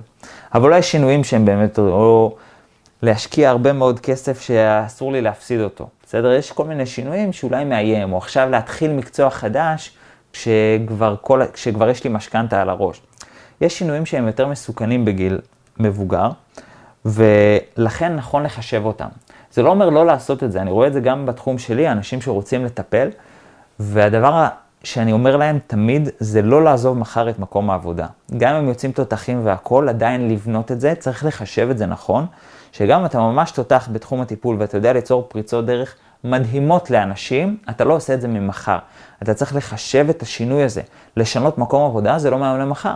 אבל 0.55 0.65
אולי 0.65 0.83
שינויים 0.83 1.25
שהם 1.25 1.45
באמת, 1.45 1.79
או 1.79 2.37
להשקיע 3.03 3.51
הרבה 3.51 3.73
מאוד 3.73 4.01
כסף 4.01 4.41
שאסור 4.41 5.13
לי 5.13 5.21
להפסיד 5.21 5.61
אותו, 5.61 5.89
בסדר? 6.07 6.33
יש 6.33 6.53
כל 6.53 6.65
מיני 6.65 6.87
שינויים 6.87 7.33
שאולי 7.33 7.65
מאיים, 7.65 8.13
או 8.13 8.19
עכשיו 8.19 8.51
להתחיל 8.51 8.93
מקצוע 8.93 9.31
חדש, 9.31 9.97
כשכבר, 10.33 11.17
כל, 11.21 11.43
כשכבר 11.53 11.89
יש 11.89 12.05
לי 12.05 12.11
משכנתה 12.11 12.63
על 12.63 12.69
הראש. 12.69 13.01
יש 13.63 13.79
שינויים 13.79 14.07
שהם 14.07 14.27
יותר 14.27 14.47
מסוכנים 14.47 15.05
בגיל 15.05 15.39
מבוגר, 15.79 16.31
ולכן 17.05 18.17
נכון 18.17 18.43
לחשב 18.43 18.83
אותם. 18.85 19.09
זה 19.53 19.63
לא 19.63 19.71
אומר 19.71 19.91
לא 19.91 20.07
לעשות 20.07 20.43
את 20.43 20.53
זה, 20.53 20.61
אני 20.63 20.71
רואה 20.71 20.87
את 20.87 20.93
זה 20.93 21.01
גם 21.01 21.27
בתחום 21.27 21.59
שלי, 21.59 21.89
אנשים 21.89 22.21
שרוצים 22.21 22.65
לטפל, 22.65 23.09
והדבר 23.79 24.47
שאני 24.85 25.13
אומר 25.13 25.37
להם 25.37 25.59
תמיד 25.67 26.09
זה 26.19 26.43
לא 26.43 26.65
לעזוב 26.65 26.99
מחר 26.99 27.31
את 27.31 27.39
מקום 27.39 27.71
העבודה. 27.71 28.07
גם 28.37 28.55
אם 28.55 28.61
הם 28.63 28.69
יוצאים 28.69 28.93
תותחים 28.93 29.41
והכול, 29.45 29.89
עדיין 29.89 30.31
לבנות 30.31 30.73
את 30.73 30.81
זה, 30.81 30.95
צריך 30.99 31.25
לחשב 31.25 31.69
את 31.71 31.79
זה 31.79 31.87
נכון, 31.87 32.27
שגם 32.73 33.01
אם 33.01 33.07
אתה 33.07 33.19
ממש 33.19 33.51
תותח 33.51 33.89
בתחום 33.93 34.21
הטיפול 34.21 34.57
ואתה 34.59 34.77
יודע 34.77 34.93
ליצור 34.93 35.27
פריצות 35.29 35.67
דרך 35.67 35.95
מדהימות 36.25 36.91
לאנשים, 36.91 37.57
אתה 37.71 37.85
לא 37.85 37.95
עושה 37.95 38.15
את 38.15 38.21
זה 38.21 38.29
ממחר. 38.29 38.79
אתה 39.23 39.35
צריך 39.35 39.57
לחשב 39.57 40.07
את 40.11 40.23
השינוי 40.23 40.63
הזה. 40.63 40.83
לשנות 41.17 41.59
מקום 41.59 41.85
עבודה 41.85 42.19
זה 42.19 42.31
לא 42.31 42.39
מהיום 42.39 42.59
למחר. 42.59 42.95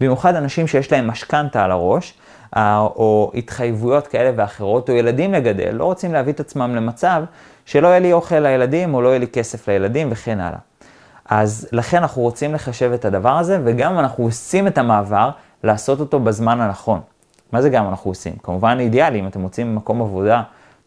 במיוחד 0.00 0.34
אנשים 0.34 0.66
שיש 0.66 0.92
להם 0.92 1.06
משכנתה 1.06 1.64
על 1.64 1.70
הראש, 1.70 2.14
או 2.56 3.32
התחייבויות 3.34 4.06
כאלה 4.06 4.30
ואחרות, 4.36 4.88
או 4.88 4.94
ילדים 4.94 5.32
לגדל, 5.32 5.70
לא 5.72 5.84
רוצים 5.84 6.12
להביא 6.12 6.32
את 6.32 6.40
עצמם 6.40 6.74
למצב 6.74 7.22
שלא 7.64 7.88
יהיה 7.88 7.98
לי 7.98 8.12
אוכל 8.12 8.38
לילדים, 8.38 8.94
או 8.94 9.02
לא 9.02 9.08
יהיה 9.08 9.18
לי 9.18 9.26
כסף 9.26 9.68
לילדים, 9.68 10.08
וכן 10.10 10.40
הלאה. 10.40 10.58
אז 11.24 11.68
לכן 11.72 11.96
אנחנו 11.96 12.22
רוצים 12.22 12.54
לחשב 12.54 12.92
את 12.92 13.04
הדבר 13.04 13.38
הזה, 13.38 13.60
וגם 13.64 13.98
אנחנו 13.98 14.24
עושים 14.24 14.66
את 14.66 14.78
המעבר 14.78 15.30
לעשות 15.64 16.00
אותו 16.00 16.20
בזמן 16.20 16.60
הנכון. 16.60 17.00
מה 17.52 17.62
זה 17.62 17.70
גם 17.70 17.88
אנחנו 17.88 18.10
עושים? 18.10 18.32
כמובן 18.42 18.76
אידיאלי, 18.80 19.20
אם 19.20 19.26
אתם 19.26 19.40
מוצאים 19.40 19.74
מקום 19.74 20.02
עבודה 20.02 20.42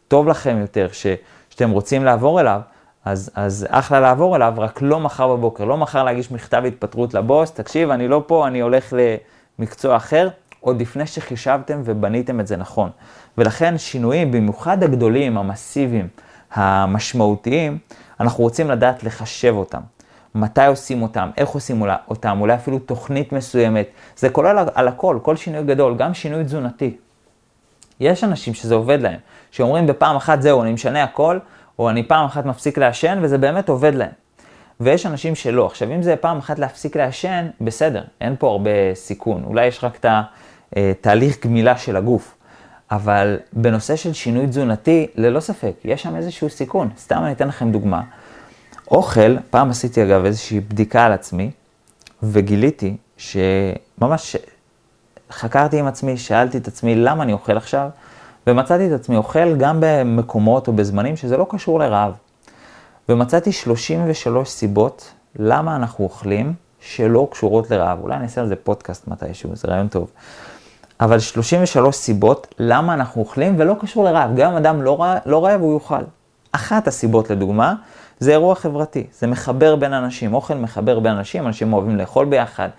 טוב 0.08 0.28
לכם 0.28 0.58
יותר, 0.62 0.88
ש, 0.91 1.08
שאתם 1.50 1.70
רוצים 1.70 2.06
לעבור 2.06 2.41
אליו, 2.41 2.62
אז, 3.06 3.32
אז 3.36 3.68
אחלה 3.70 4.00
לעבור 4.00 4.36
אליו, 4.36 4.54
רק 4.58 4.82
לא 4.82 5.00
מחר 5.00 5.36
בבוקר, 5.36 5.65
לא 5.65 5.78
מחר 5.78 6.04
להגיש 6.04 6.32
מכתב 6.32 6.63
התפטרות 6.68 7.13
לבוס, 7.13 7.52
תקשיב, 7.52 7.89
אני 7.89 8.08
לא 8.08 8.24
פה, 8.28 8.48
אני 8.48 8.60
הולך 8.60 8.94
למקצוע 9.60 9.96
אחר, 9.96 10.30
עוד 10.60 10.82
לפני 10.82 11.08
שחישבתם 11.08 11.82
ובניתם 11.86 12.39
את 12.39 12.48
זה 12.48 12.58
נכון. 12.58 12.89
ולכן 13.38 13.78
שינויים, 13.78 14.32
במיוחד 14.32 14.84
הגדולים, 14.84 15.38
המסיביים, 15.38 16.08
המשמעותיים, 16.54 17.78
אנחנו 18.20 18.44
רוצים 18.44 18.72
לדעת 18.72 19.04
לחשב 19.04 19.54
אותם. 19.56 19.82
מתי 20.36 20.65
עושים 20.65 21.02
אותם, 21.02 21.30
איך 21.38 21.50
עושים 21.50 21.84
אותם, 22.08 22.38
אולי 22.41 22.56
אפילו 22.56 22.80
תוכנית 22.80 23.34
מסוימת. 23.34 23.88
זה 24.18 24.30
כולל 24.30 24.65
על 24.74 24.88
הכל, 24.88 25.20
כל 25.22 25.36
שינוי 25.36 25.63
גדול, 25.63 25.96
גם 25.98 26.13
שינוי 26.13 26.44
תזונתי. 26.44 26.98
יש 28.00 28.24
אנשים 28.24 28.54
שזה 28.54 28.76
עובד 28.76 29.02
להם, 29.02 29.20
שאומרים 29.52 29.88
בפעם 29.88 30.15
אחת 30.15 30.41
זהו, 30.41 30.63
אני 30.63 30.74
משנה 30.74 31.04
הכל, 31.04 31.39
או 31.80 31.90
אני 31.90 32.04
פעם 32.04 32.26
אחת 32.26 32.46
מפסיק 32.46 32.78
לעשן, 32.78 33.20
וזה 33.22 33.38
באמת 33.38 33.70
עובד 33.70 33.96
להם. 33.96 34.12
ויש 34.80 35.06
אנשים 35.06 35.36
שלא. 35.36 35.66
עכשיו, 35.66 35.92
אם 35.92 36.02
זה 36.02 36.16
פעם 36.16 36.38
אחת 36.38 36.60
להפסיק 36.60 36.98
לעשן, 36.98 37.48
בסדר, 37.62 38.04
אין 38.22 38.36
פה 38.40 38.50
הרבה 38.50 38.70
סיכון. 38.94 39.44
אולי 39.44 39.66
יש 39.66 39.84
רק 39.84 39.96
את 39.96 40.06
התהליך 40.76 41.36
אה, 41.36 41.42
גמילה 41.44 41.78
של 41.78 41.96
הגוף. 41.96 42.36
אבל 42.92 43.38
בנושא 43.54 43.96
של 43.96 44.14
שינוי 44.14 44.48
תזונתי, 44.48 45.08
ללא 45.16 45.40
ספק, 45.40 45.74
יש 45.86 46.04
שם 46.04 46.16
איזשהו 46.16 46.50
סיכון. 46.50 46.90
סתם 46.98 47.22
אני 47.24 47.32
אתן 47.32 47.48
לכם 47.48 47.72
דוגמה. 47.72 48.02
אוכל, 48.92 49.38
פעם 49.50 49.70
עשיתי 49.70 50.04
אגב 50.04 50.26
איזושהי 50.26 50.60
בדיקה 50.60 51.06
על 51.06 51.12
עצמי, 51.12 51.52
וגיליתי 52.24 52.98
שממש 53.18 54.36
חקרתי 55.32 55.80
עם 55.80 55.88
עצמי, 55.88 56.18
שאלתי 56.18 56.58
את 56.58 56.68
עצמי 56.68 56.96
למה 56.96 57.24
אני 57.24 57.34
אוכל 57.34 57.58
עכשיו, 57.58 57.90
ומצאתי 58.48 58.88
את 58.88 58.92
עצמי 58.92 59.18
אוכל 59.18 59.56
גם 59.56 59.78
במקומות 59.80 60.68
או 60.68 60.74
בזמנים 60.74 61.16
שזה 61.16 61.38
לא 61.38 61.48
קשור 61.50 61.80
לרעב. 61.80 62.14
ומצאתי 63.10 63.52
33 63.52 64.50
סיבות 64.50 65.14
למה 65.36 65.76
אנחנו 65.76 66.04
אוכלים 66.04 66.54
שלא 66.80 67.28
קשורות 67.32 67.72
לרעב. 67.72 68.00
אולי 68.02 68.16
אני 68.16 68.24
אעשה 68.24 68.42
על 68.42 68.48
זה 68.48 68.56
פודקאסט 68.56 69.08
מתישהו, 69.08 69.56
זה 69.56 69.68
רעיון 69.68 69.88
טוב. 69.88 70.12
אבל 71.00 71.20
33 71.20 71.96
סיבות 71.96 72.54
למה 72.60 72.94
אנחנו 72.94 73.22
אוכלים 73.22 73.56
ולא 73.58 73.76
קשור 73.80 74.04
לרעב. 74.04 74.36
גם 74.36 74.52
אם 74.52 74.58
אדם 74.58 74.82
לא, 74.82 75.06
לא 75.26 75.46
רעב, 75.46 75.62
הוא 75.62 75.74
יאכל. 75.74 76.04
אחת 76.52 76.88
הסיבות 76.88 77.30
לדוגמה, 77.30 77.74
זה 78.20 78.32
אירוע 78.32 78.56
חברתי, 78.56 79.08
זה 79.20 79.28
מחבר 79.28 79.76
בין 79.76 79.94
אנשים, 79.94 80.34
אוכל 80.34 80.54
מחבר 80.54 81.00
בין 81.00 81.12
אנשים, 81.12 81.48
אנשים 81.48 81.74
אוהבים 81.74 81.96
לאכול 81.96 82.26
ביחד. 82.26 82.70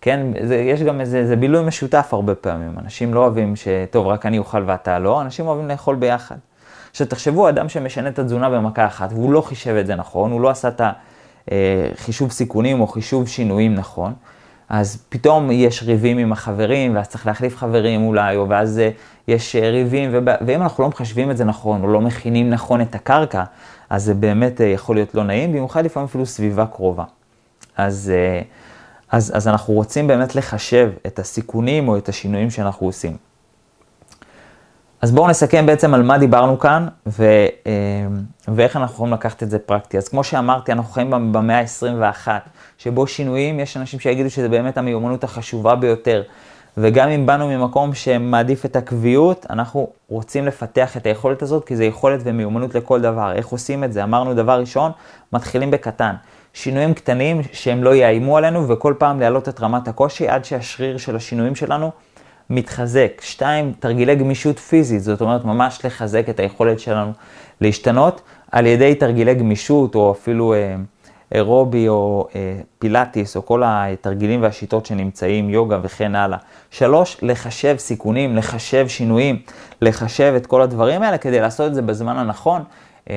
כן, 0.00 0.20
זה, 0.46 0.56
יש 0.56 0.82
גם 0.82 1.00
איזה, 1.00 1.26
זה 1.26 1.36
בילוי 1.36 1.64
משותף 1.64 2.08
הרבה 2.12 2.34
פעמים. 2.34 2.78
אנשים 2.78 3.14
לא 3.14 3.20
אוהבים 3.20 3.54
שטוב, 3.56 4.06
רק 4.06 4.26
אני 4.26 4.38
אוכל 4.38 4.62
ואתה 4.66 4.98
לא, 4.98 5.20
אנשים 5.20 5.46
אוהבים 5.46 5.68
לאכול 5.68 5.96
ביחד. 5.96 6.36
עכשיו 6.90 7.06
תחשבו, 7.06 7.48
אדם 7.48 7.68
שמשנה 7.68 8.08
את 8.08 8.18
התזונה 8.18 8.50
במכה 8.50 8.86
אחת, 8.86 9.12
והוא 9.12 9.32
לא 9.32 9.40
חישב 9.40 9.74
את 9.74 9.86
זה 9.86 9.94
נכון, 9.94 10.32
הוא 10.32 10.40
לא 10.40 10.50
עשה 10.50 10.68
את 10.68 10.80
החישוב 11.50 12.28
אה, 12.28 12.34
סיכונים 12.34 12.80
או 12.80 12.86
חישוב 12.86 13.28
שינויים 13.28 13.74
נכון, 13.74 14.12
אז 14.68 15.04
פתאום 15.08 15.50
יש 15.50 15.82
ריבים 15.82 16.18
עם 16.18 16.32
החברים, 16.32 16.96
ואז 16.96 17.08
צריך 17.08 17.26
להחליף 17.26 17.56
חברים 17.56 18.02
אולי, 18.02 18.36
או 18.36 18.48
ואז 18.48 18.78
אה, 18.78 18.90
יש 19.28 19.56
אה, 19.56 19.70
ריבים, 19.70 20.10
ובא, 20.12 20.36
ואם 20.46 20.62
אנחנו 20.62 20.82
לא 20.82 20.88
מחשבים 20.88 21.30
את 21.30 21.36
זה 21.36 21.44
נכון, 21.44 21.82
או 21.82 21.88
לא 21.88 22.00
מכינים 22.00 22.50
נכון 22.50 22.80
את 22.80 22.94
הקרקע, 22.94 23.44
אז 23.90 24.04
זה 24.04 24.14
באמת 24.14 24.60
יכול 24.60 24.96
להיות 24.96 25.14
לא 25.14 25.24
נעים, 25.24 25.52
במיוחד 25.52 25.84
לפעמים 25.84 26.04
אפילו 26.04 26.26
סביבה 26.26 26.66
קרובה. 26.66 27.04
אז, 27.76 28.12
אז, 29.10 29.32
אז 29.34 29.48
אנחנו 29.48 29.74
רוצים 29.74 30.06
באמת 30.06 30.34
לחשב 30.34 30.90
את 31.06 31.18
הסיכונים 31.18 31.88
או 31.88 31.96
את 31.96 32.08
השינויים 32.08 32.50
שאנחנו 32.50 32.86
עושים. 32.86 33.16
אז 35.02 35.12
בואו 35.12 35.28
נסכם 35.28 35.66
בעצם 35.66 35.94
על 35.94 36.02
מה 36.02 36.18
דיברנו 36.18 36.58
כאן 36.58 36.88
ו, 37.06 37.24
אה, 37.66 37.72
ואיך 38.48 38.76
אנחנו 38.76 38.94
יכולים 38.94 39.14
לקחת 39.14 39.42
את 39.42 39.50
זה 39.50 39.58
פרקטי. 39.58 39.98
אז 39.98 40.08
כמו 40.08 40.24
שאמרתי, 40.24 40.72
אנחנו 40.72 40.92
חיים 40.92 41.32
במאה 41.32 41.60
ה-21, 41.60 42.28
שבו 42.78 43.06
שינויים, 43.06 43.60
יש 43.60 43.76
אנשים 43.76 44.00
שיגידו 44.00 44.30
שזה 44.30 44.48
באמת 44.48 44.78
המיומנות 44.78 45.24
החשובה 45.24 45.74
ביותר. 45.74 46.22
וגם 46.76 47.08
אם 47.08 47.26
באנו 47.26 47.48
ממקום 47.48 47.94
שמעדיף 47.94 48.64
את 48.64 48.76
הקביעות, 48.76 49.46
אנחנו 49.50 49.88
רוצים 50.08 50.46
לפתח 50.46 50.96
את 50.96 51.06
היכולת 51.06 51.42
הזאת, 51.42 51.64
כי 51.64 51.76
זה 51.76 51.84
יכולת 51.84 52.20
ומיומנות 52.24 52.74
לכל 52.74 53.00
דבר. 53.00 53.32
איך 53.32 53.46
עושים 53.46 53.84
את 53.84 53.92
זה? 53.92 54.04
אמרנו 54.04 54.34
דבר 54.34 54.60
ראשון, 54.60 54.92
מתחילים 55.32 55.70
בקטן. 55.70 56.14
שינויים 56.54 56.94
קטנים 56.94 57.40
שהם 57.52 57.84
לא 57.84 57.94
יאיימו 57.94 58.36
עלינו, 58.36 58.68
וכל 58.68 58.94
פעם 58.98 59.20
להעלות 59.20 59.48
את 59.48 59.60
רמת 59.60 59.88
הקושי 59.88 60.28
עד 60.28 60.44
שהשריר 60.44 60.98
של 60.98 61.16
השינויים 61.16 61.54
שלנו 61.54 61.90
מתחזק. 62.50 63.20
שתיים, 63.20 63.72
תרגילי 63.78 64.14
גמישות 64.14 64.58
פיזית, 64.58 65.02
זאת 65.02 65.20
אומרת 65.20 65.44
ממש 65.44 65.84
לחזק 65.84 66.28
את 66.28 66.40
היכולת 66.40 66.80
שלנו 66.80 67.12
להשתנות 67.60 68.20
על 68.52 68.66
ידי 68.66 68.94
תרגילי 68.94 69.34
גמישות 69.34 69.94
או 69.94 70.12
אפילו 70.12 70.54
אה, 70.54 70.76
אירובי 71.32 71.88
או 71.88 72.28
אה, 72.34 72.60
פילאטיס 72.78 73.36
או 73.36 73.46
כל 73.46 73.62
התרגילים 73.64 74.42
והשיטות 74.42 74.86
שנמצאים, 74.86 75.50
יוגה 75.50 75.78
וכן 75.82 76.14
הלאה. 76.14 76.38
שלוש, 76.70 77.16
לחשב 77.22 77.74
סיכונים, 77.78 78.36
לחשב 78.36 78.88
שינויים, 78.88 79.42
לחשב 79.82 80.32
את 80.36 80.46
כל 80.46 80.62
הדברים 80.62 81.02
האלה 81.02 81.18
כדי 81.18 81.40
לעשות 81.40 81.66
את 81.66 81.74
זה 81.74 81.82
בזמן 81.82 82.16
הנכון. 82.16 82.62
אמ, 83.08 83.14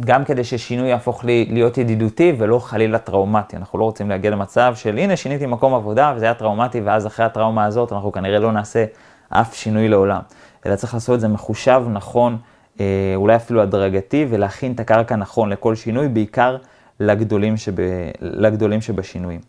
גם 0.00 0.24
כדי 0.24 0.44
ששינוי 0.44 0.88
יהפוך 0.88 1.24
לי 1.24 1.46
להיות 1.50 1.78
ידידותי 1.78 2.32
ולא 2.38 2.58
חלילה 2.58 2.98
טראומטי. 2.98 3.56
אנחנו 3.56 3.78
לא 3.78 3.84
רוצים 3.84 4.10
להגיע 4.10 4.30
למצב 4.30 4.72
של 4.76 4.98
הנה 4.98 5.16
שיניתי 5.16 5.46
מקום 5.46 5.74
עבודה 5.74 6.12
וזה 6.16 6.24
היה 6.24 6.34
טראומטי 6.34 6.80
ואז 6.80 7.06
אחרי 7.06 7.26
הטראומה 7.26 7.64
הזאת 7.64 7.92
אנחנו 7.92 8.12
כנראה 8.12 8.38
לא 8.38 8.52
נעשה 8.52 8.84
אף 9.28 9.54
שינוי 9.54 9.88
לעולם. 9.88 10.20
אלא 10.66 10.76
צריך 10.76 10.94
לעשות 10.94 11.14
את 11.14 11.20
זה 11.20 11.28
מחושב, 11.28 11.82
נכון, 11.92 12.36
אה, 12.80 13.12
אולי 13.14 13.36
אפילו 13.36 13.62
הדרגתי 13.62 14.26
ולהכין 14.28 14.72
את 14.72 14.80
הקרקע 14.80 15.16
נכון 15.16 15.50
לכל 15.50 15.74
שינוי, 15.74 16.08
בעיקר 16.08 16.56
לגדולים, 17.00 17.56
שב, 17.56 17.72
לגדולים 18.20 18.80
שבשינויים. 18.80 19.40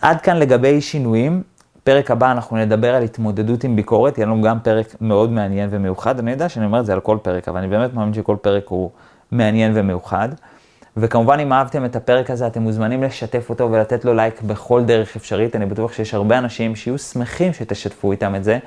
עד 0.00 0.20
כאן 0.20 0.36
לגבי 0.36 0.80
שינויים. 0.80 1.42
פרק 1.84 2.10
הבא 2.10 2.32
אנחנו 2.32 2.56
נדבר 2.56 2.94
על 2.94 3.02
התמודדות 3.02 3.64
עם 3.64 3.76
ביקורת, 3.76 4.18
יהיה 4.18 4.26
לנו 4.26 4.42
גם 4.42 4.60
פרק 4.60 4.94
מאוד 5.00 5.30
מעניין 5.30 5.68
ומיוחד, 5.72 6.18
אני 6.18 6.30
יודע 6.30 6.48
שאני 6.48 6.66
אומר 6.66 6.80
את 6.80 6.86
זה 6.86 6.92
על 6.92 7.00
כל 7.00 7.18
פרק, 7.22 7.48
אבל 7.48 7.58
אני 7.58 7.68
באמת 7.68 7.94
מאמין 7.94 8.14
שכל 8.14 8.36
פרק 8.42 8.68
הוא 8.68 8.90
מעניין 9.30 9.72
ומיוחד. 9.74 10.28
וכמובן 10.96 11.40
אם 11.40 11.52
אהבתם 11.52 11.84
את 11.84 11.96
הפרק 11.96 12.30
הזה 12.30 12.46
אתם 12.46 12.62
מוזמנים 12.62 13.02
לשתף 13.02 13.50
אותו 13.50 13.72
ולתת 13.72 14.04
לו 14.04 14.14
לייק 14.14 14.42
בכל 14.42 14.84
דרך 14.84 15.16
אפשרית, 15.16 15.56
אני 15.56 15.66
בטוח 15.66 15.92
שיש 15.92 16.14
הרבה 16.14 16.38
אנשים 16.38 16.76
שיהיו 16.76 16.98
שמחים 16.98 17.52
שתשתפו 17.52 18.12
איתם 18.12 18.34
את 18.34 18.44
זה, 18.44 18.58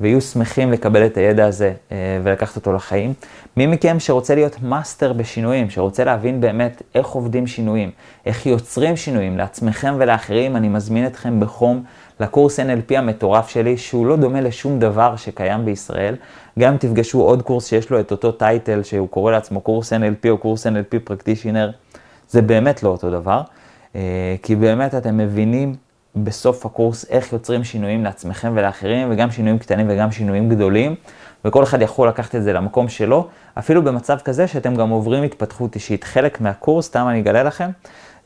ויהיו 0.00 0.20
שמחים 0.20 0.72
לקבל 0.72 1.06
את 1.06 1.16
הידע 1.16 1.46
הזה 1.46 1.72
אה, 1.92 1.96
ולקחת 2.22 2.56
אותו 2.56 2.72
לחיים. 2.72 3.14
מי 3.56 3.66
מכם 3.66 4.00
שרוצה 4.00 4.34
להיות 4.34 4.62
מאסטר 4.62 5.12
בשינויים, 5.12 5.70
שרוצה 5.70 6.04
להבין 6.04 6.40
באמת 6.40 6.82
איך 6.94 7.06
עובדים 7.06 7.46
שינויים, 7.46 7.90
איך 8.26 8.46
יוצרים 8.46 8.96
שינויים 8.96 9.38
לעצמכם 9.38 9.94
ולאחרים, 9.98 10.56
אני 10.56 10.68
מזמין 10.68 11.06
אתכם 11.06 11.40
בחום 11.40 11.82
לקורס 12.20 12.60
NLP 12.60 12.98
המטורף 12.98 13.48
שלי, 13.48 13.76
שהוא 13.76 14.06
לא 14.06 14.16
דומה 14.16 14.40
לשום 14.40 14.78
דבר 14.78 15.16
שקיים 15.16 15.64
בישראל. 15.64 16.16
גם 16.58 16.76
תפגשו 16.76 17.20
עוד 17.20 17.42
קורס 17.42 17.66
שיש 17.66 17.90
לו 17.90 18.00
את 18.00 18.10
אותו 18.10 18.32
title, 18.32 18.82
שהוא 18.82 19.08
קורא 19.08 19.32
לעצמו 19.32 19.60
קורס 19.60 19.92
NLP 19.92 20.28
או 20.30 20.38
קורס 20.38 20.66
NLP 20.66 20.98
practitioner, 21.04 21.70
זה 22.28 22.42
באמת 22.42 22.82
לא 22.82 22.88
אותו 22.88 23.10
דבר. 23.10 23.42
אה, 23.96 24.36
כי 24.42 24.56
באמת 24.56 24.94
אתם 24.94 25.16
מבינים 25.16 25.74
בסוף 26.16 26.66
הקורס 26.66 27.10
איך 27.10 27.32
יוצרים 27.32 27.64
שינויים 27.64 28.04
לעצמכם 28.04 28.52
ולאחרים, 28.54 29.08
וגם 29.10 29.30
שינויים 29.30 29.58
קטנים 29.58 29.86
וגם 29.90 30.12
שינויים 30.12 30.48
גדולים, 30.48 30.94
וכל 31.44 31.62
אחד 31.62 31.82
יכול 31.82 32.08
לקחת 32.08 32.34
את 32.34 32.42
זה 32.42 32.52
למקום 32.52 32.88
שלו, 32.88 33.28
אפילו 33.58 33.84
במצב 33.84 34.18
כזה 34.18 34.46
שאתם 34.46 34.74
גם 34.74 34.90
עוברים 34.90 35.22
התפתחות 35.22 35.74
אישית. 35.74 36.04
חלק 36.04 36.40
מהקורס, 36.40 36.86
סתם 36.86 37.06
אני 37.08 37.20
אגלה 37.20 37.42
לכם, 37.42 37.70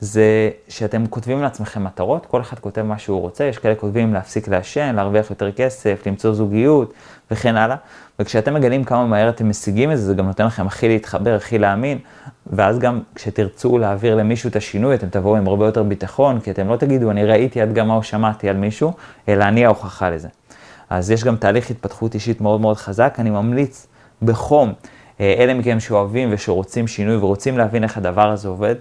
זה 0.00 0.50
שאתם 0.68 1.06
כותבים 1.06 1.42
לעצמכם 1.42 1.84
מטרות, 1.84 2.26
כל 2.26 2.40
אחד 2.40 2.58
כותב 2.58 2.82
מה 2.82 2.98
שהוא 2.98 3.20
רוצה, 3.20 3.44
יש 3.44 3.58
כאלה 3.58 3.74
כותבים 3.74 4.14
להפסיק 4.14 4.48
לעשן, 4.48 4.94
להרוויח 4.94 5.30
יותר 5.30 5.52
כסף, 5.52 6.02
למצוא 6.06 6.32
זוגיות 6.32 6.92
וכן 7.30 7.56
הלאה. 7.56 7.76
וכשאתם 8.18 8.54
מגלים 8.54 8.84
כמה 8.84 9.06
מהר 9.06 9.28
אתם 9.28 9.48
משיגים 9.48 9.92
את 9.92 9.98
זה, 9.98 10.04
זה 10.04 10.14
גם 10.14 10.26
נותן 10.26 10.46
לכם 10.46 10.66
הכי 10.66 10.88
להתחבר, 10.88 11.34
הכי 11.34 11.58
להאמין, 11.58 11.98
ואז 12.46 12.78
גם 12.78 13.00
כשתרצו 13.14 13.78
להעביר 13.78 14.14
למישהו 14.14 14.48
את 14.48 14.56
השינוי, 14.56 14.94
אתם 14.94 15.08
תבואו 15.08 15.36
עם 15.36 15.46
הרבה 15.46 15.66
יותר 15.66 15.82
ביטחון, 15.82 16.40
כי 16.40 16.50
אתם 16.50 16.68
לא 16.68 16.76
תגידו, 16.76 17.10
אני 17.10 17.24
ראיתי 17.24 17.60
עד 17.60 17.72
גם 17.72 17.88
מה 17.88 18.02
שמעתי 18.02 18.48
על 18.48 18.56
מישהו, 18.56 18.92
אלא 19.28 19.44
אני 19.44 19.64
ההוכחה 19.64 20.10
לזה. 20.10 20.28
אז 20.90 21.10
יש 21.10 21.24
גם 21.24 21.36
תהליך 21.36 21.70
התפתחות 21.70 22.14
אישית 22.14 22.40
מאוד 22.40 22.60
מאוד 22.60 22.76
חזק, 22.76 23.16
אני 23.18 23.30
ממליץ 23.30 23.86
בחום, 24.22 24.72
אה, 25.20 25.34
אלה 25.38 25.54
מכם 25.54 25.80
שאוהבים 25.80 26.28
ושרוצים 26.32 26.86
שינוי 26.86 27.16
ורוצים 27.16 27.58
להבין 27.58 27.84
איך 27.84 27.96
הדבר 27.96 28.30
הזה 28.30 28.48
עובד, 28.48 28.74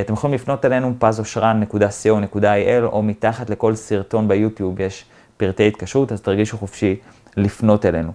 אתם 0.00 0.12
יכולים 0.12 0.34
לפנות 0.34 0.64
אלינו 0.64 0.94
פזושרן.co.il 0.98 2.84
או 2.84 3.02
מתחת 3.02 3.50
לכל 3.50 3.74
סרטון 3.74 4.28
ביוטיוב 4.28 4.80
יש 4.80 5.04
פרטי 5.36 5.68
התקשרות, 5.68 6.12
אז 6.12 6.20
תרגישו 6.20 6.58
חופשי 6.58 6.96
לפנות 7.36 7.86
אלינו. 7.86 8.12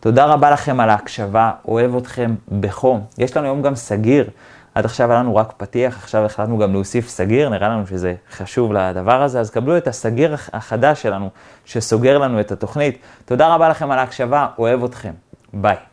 תודה 0.00 0.24
רבה 0.24 0.50
לכם 0.50 0.80
על 0.80 0.90
ההקשבה, 0.90 1.50
אוהב 1.68 1.96
אתכם 1.96 2.34
בחום. 2.60 3.04
יש 3.18 3.36
לנו 3.36 3.46
היום 3.46 3.62
גם 3.62 3.74
סגיר, 3.74 4.30
עד 4.74 4.84
עכשיו 4.84 5.10
היה 5.10 5.20
לנו 5.20 5.36
רק 5.36 5.52
פתיח, 5.56 5.96
עכשיו 5.96 6.24
החלטנו 6.24 6.58
גם 6.58 6.72
להוסיף 6.72 7.08
סגיר, 7.08 7.48
נראה 7.48 7.68
לנו 7.68 7.86
שזה 7.86 8.14
חשוב 8.32 8.72
לדבר 8.72 9.22
הזה, 9.22 9.40
אז 9.40 9.50
קבלו 9.50 9.76
את 9.76 9.86
הסגיר 9.86 10.36
החדש 10.52 11.02
שלנו, 11.02 11.30
שסוגר 11.64 12.18
לנו 12.18 12.40
את 12.40 12.52
התוכנית. 12.52 12.98
תודה 13.24 13.54
רבה 13.54 13.68
לכם 13.68 13.90
על 13.90 13.98
ההקשבה, 13.98 14.46
אוהב 14.58 14.84
אתכם. 14.84 15.12
ביי. 15.52 15.91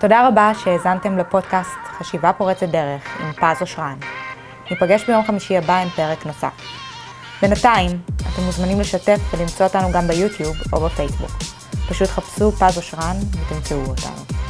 תודה 0.00 0.28
רבה 0.28 0.52
שהאזנתם 0.54 1.18
לפודקאסט 1.18 1.78
חשיבה 1.98 2.32
פורצת 2.32 2.68
דרך 2.68 3.02
עם 3.20 3.32
פז 3.32 3.60
אושרן. 3.60 3.98
ניפגש 4.70 5.04
ביום 5.06 5.24
חמישי 5.26 5.56
הבא 5.56 5.76
עם 5.76 5.88
פרק 5.88 6.26
נוסף. 6.26 6.52
בינתיים, 7.42 7.90
אתם 8.16 8.42
מוזמנים 8.42 8.80
לשתף 8.80 9.20
ולמצוא 9.32 9.66
אותנו 9.66 9.92
גם 9.92 10.08
ביוטיוב 10.08 10.56
או 10.72 10.80
בפייסבוק. 10.80 11.30
פשוט 11.88 12.08
חפשו 12.08 12.52
פז 12.52 12.76
אושרן 12.76 13.16
ותמצאו 13.32 13.84
אותנו. 13.86 14.47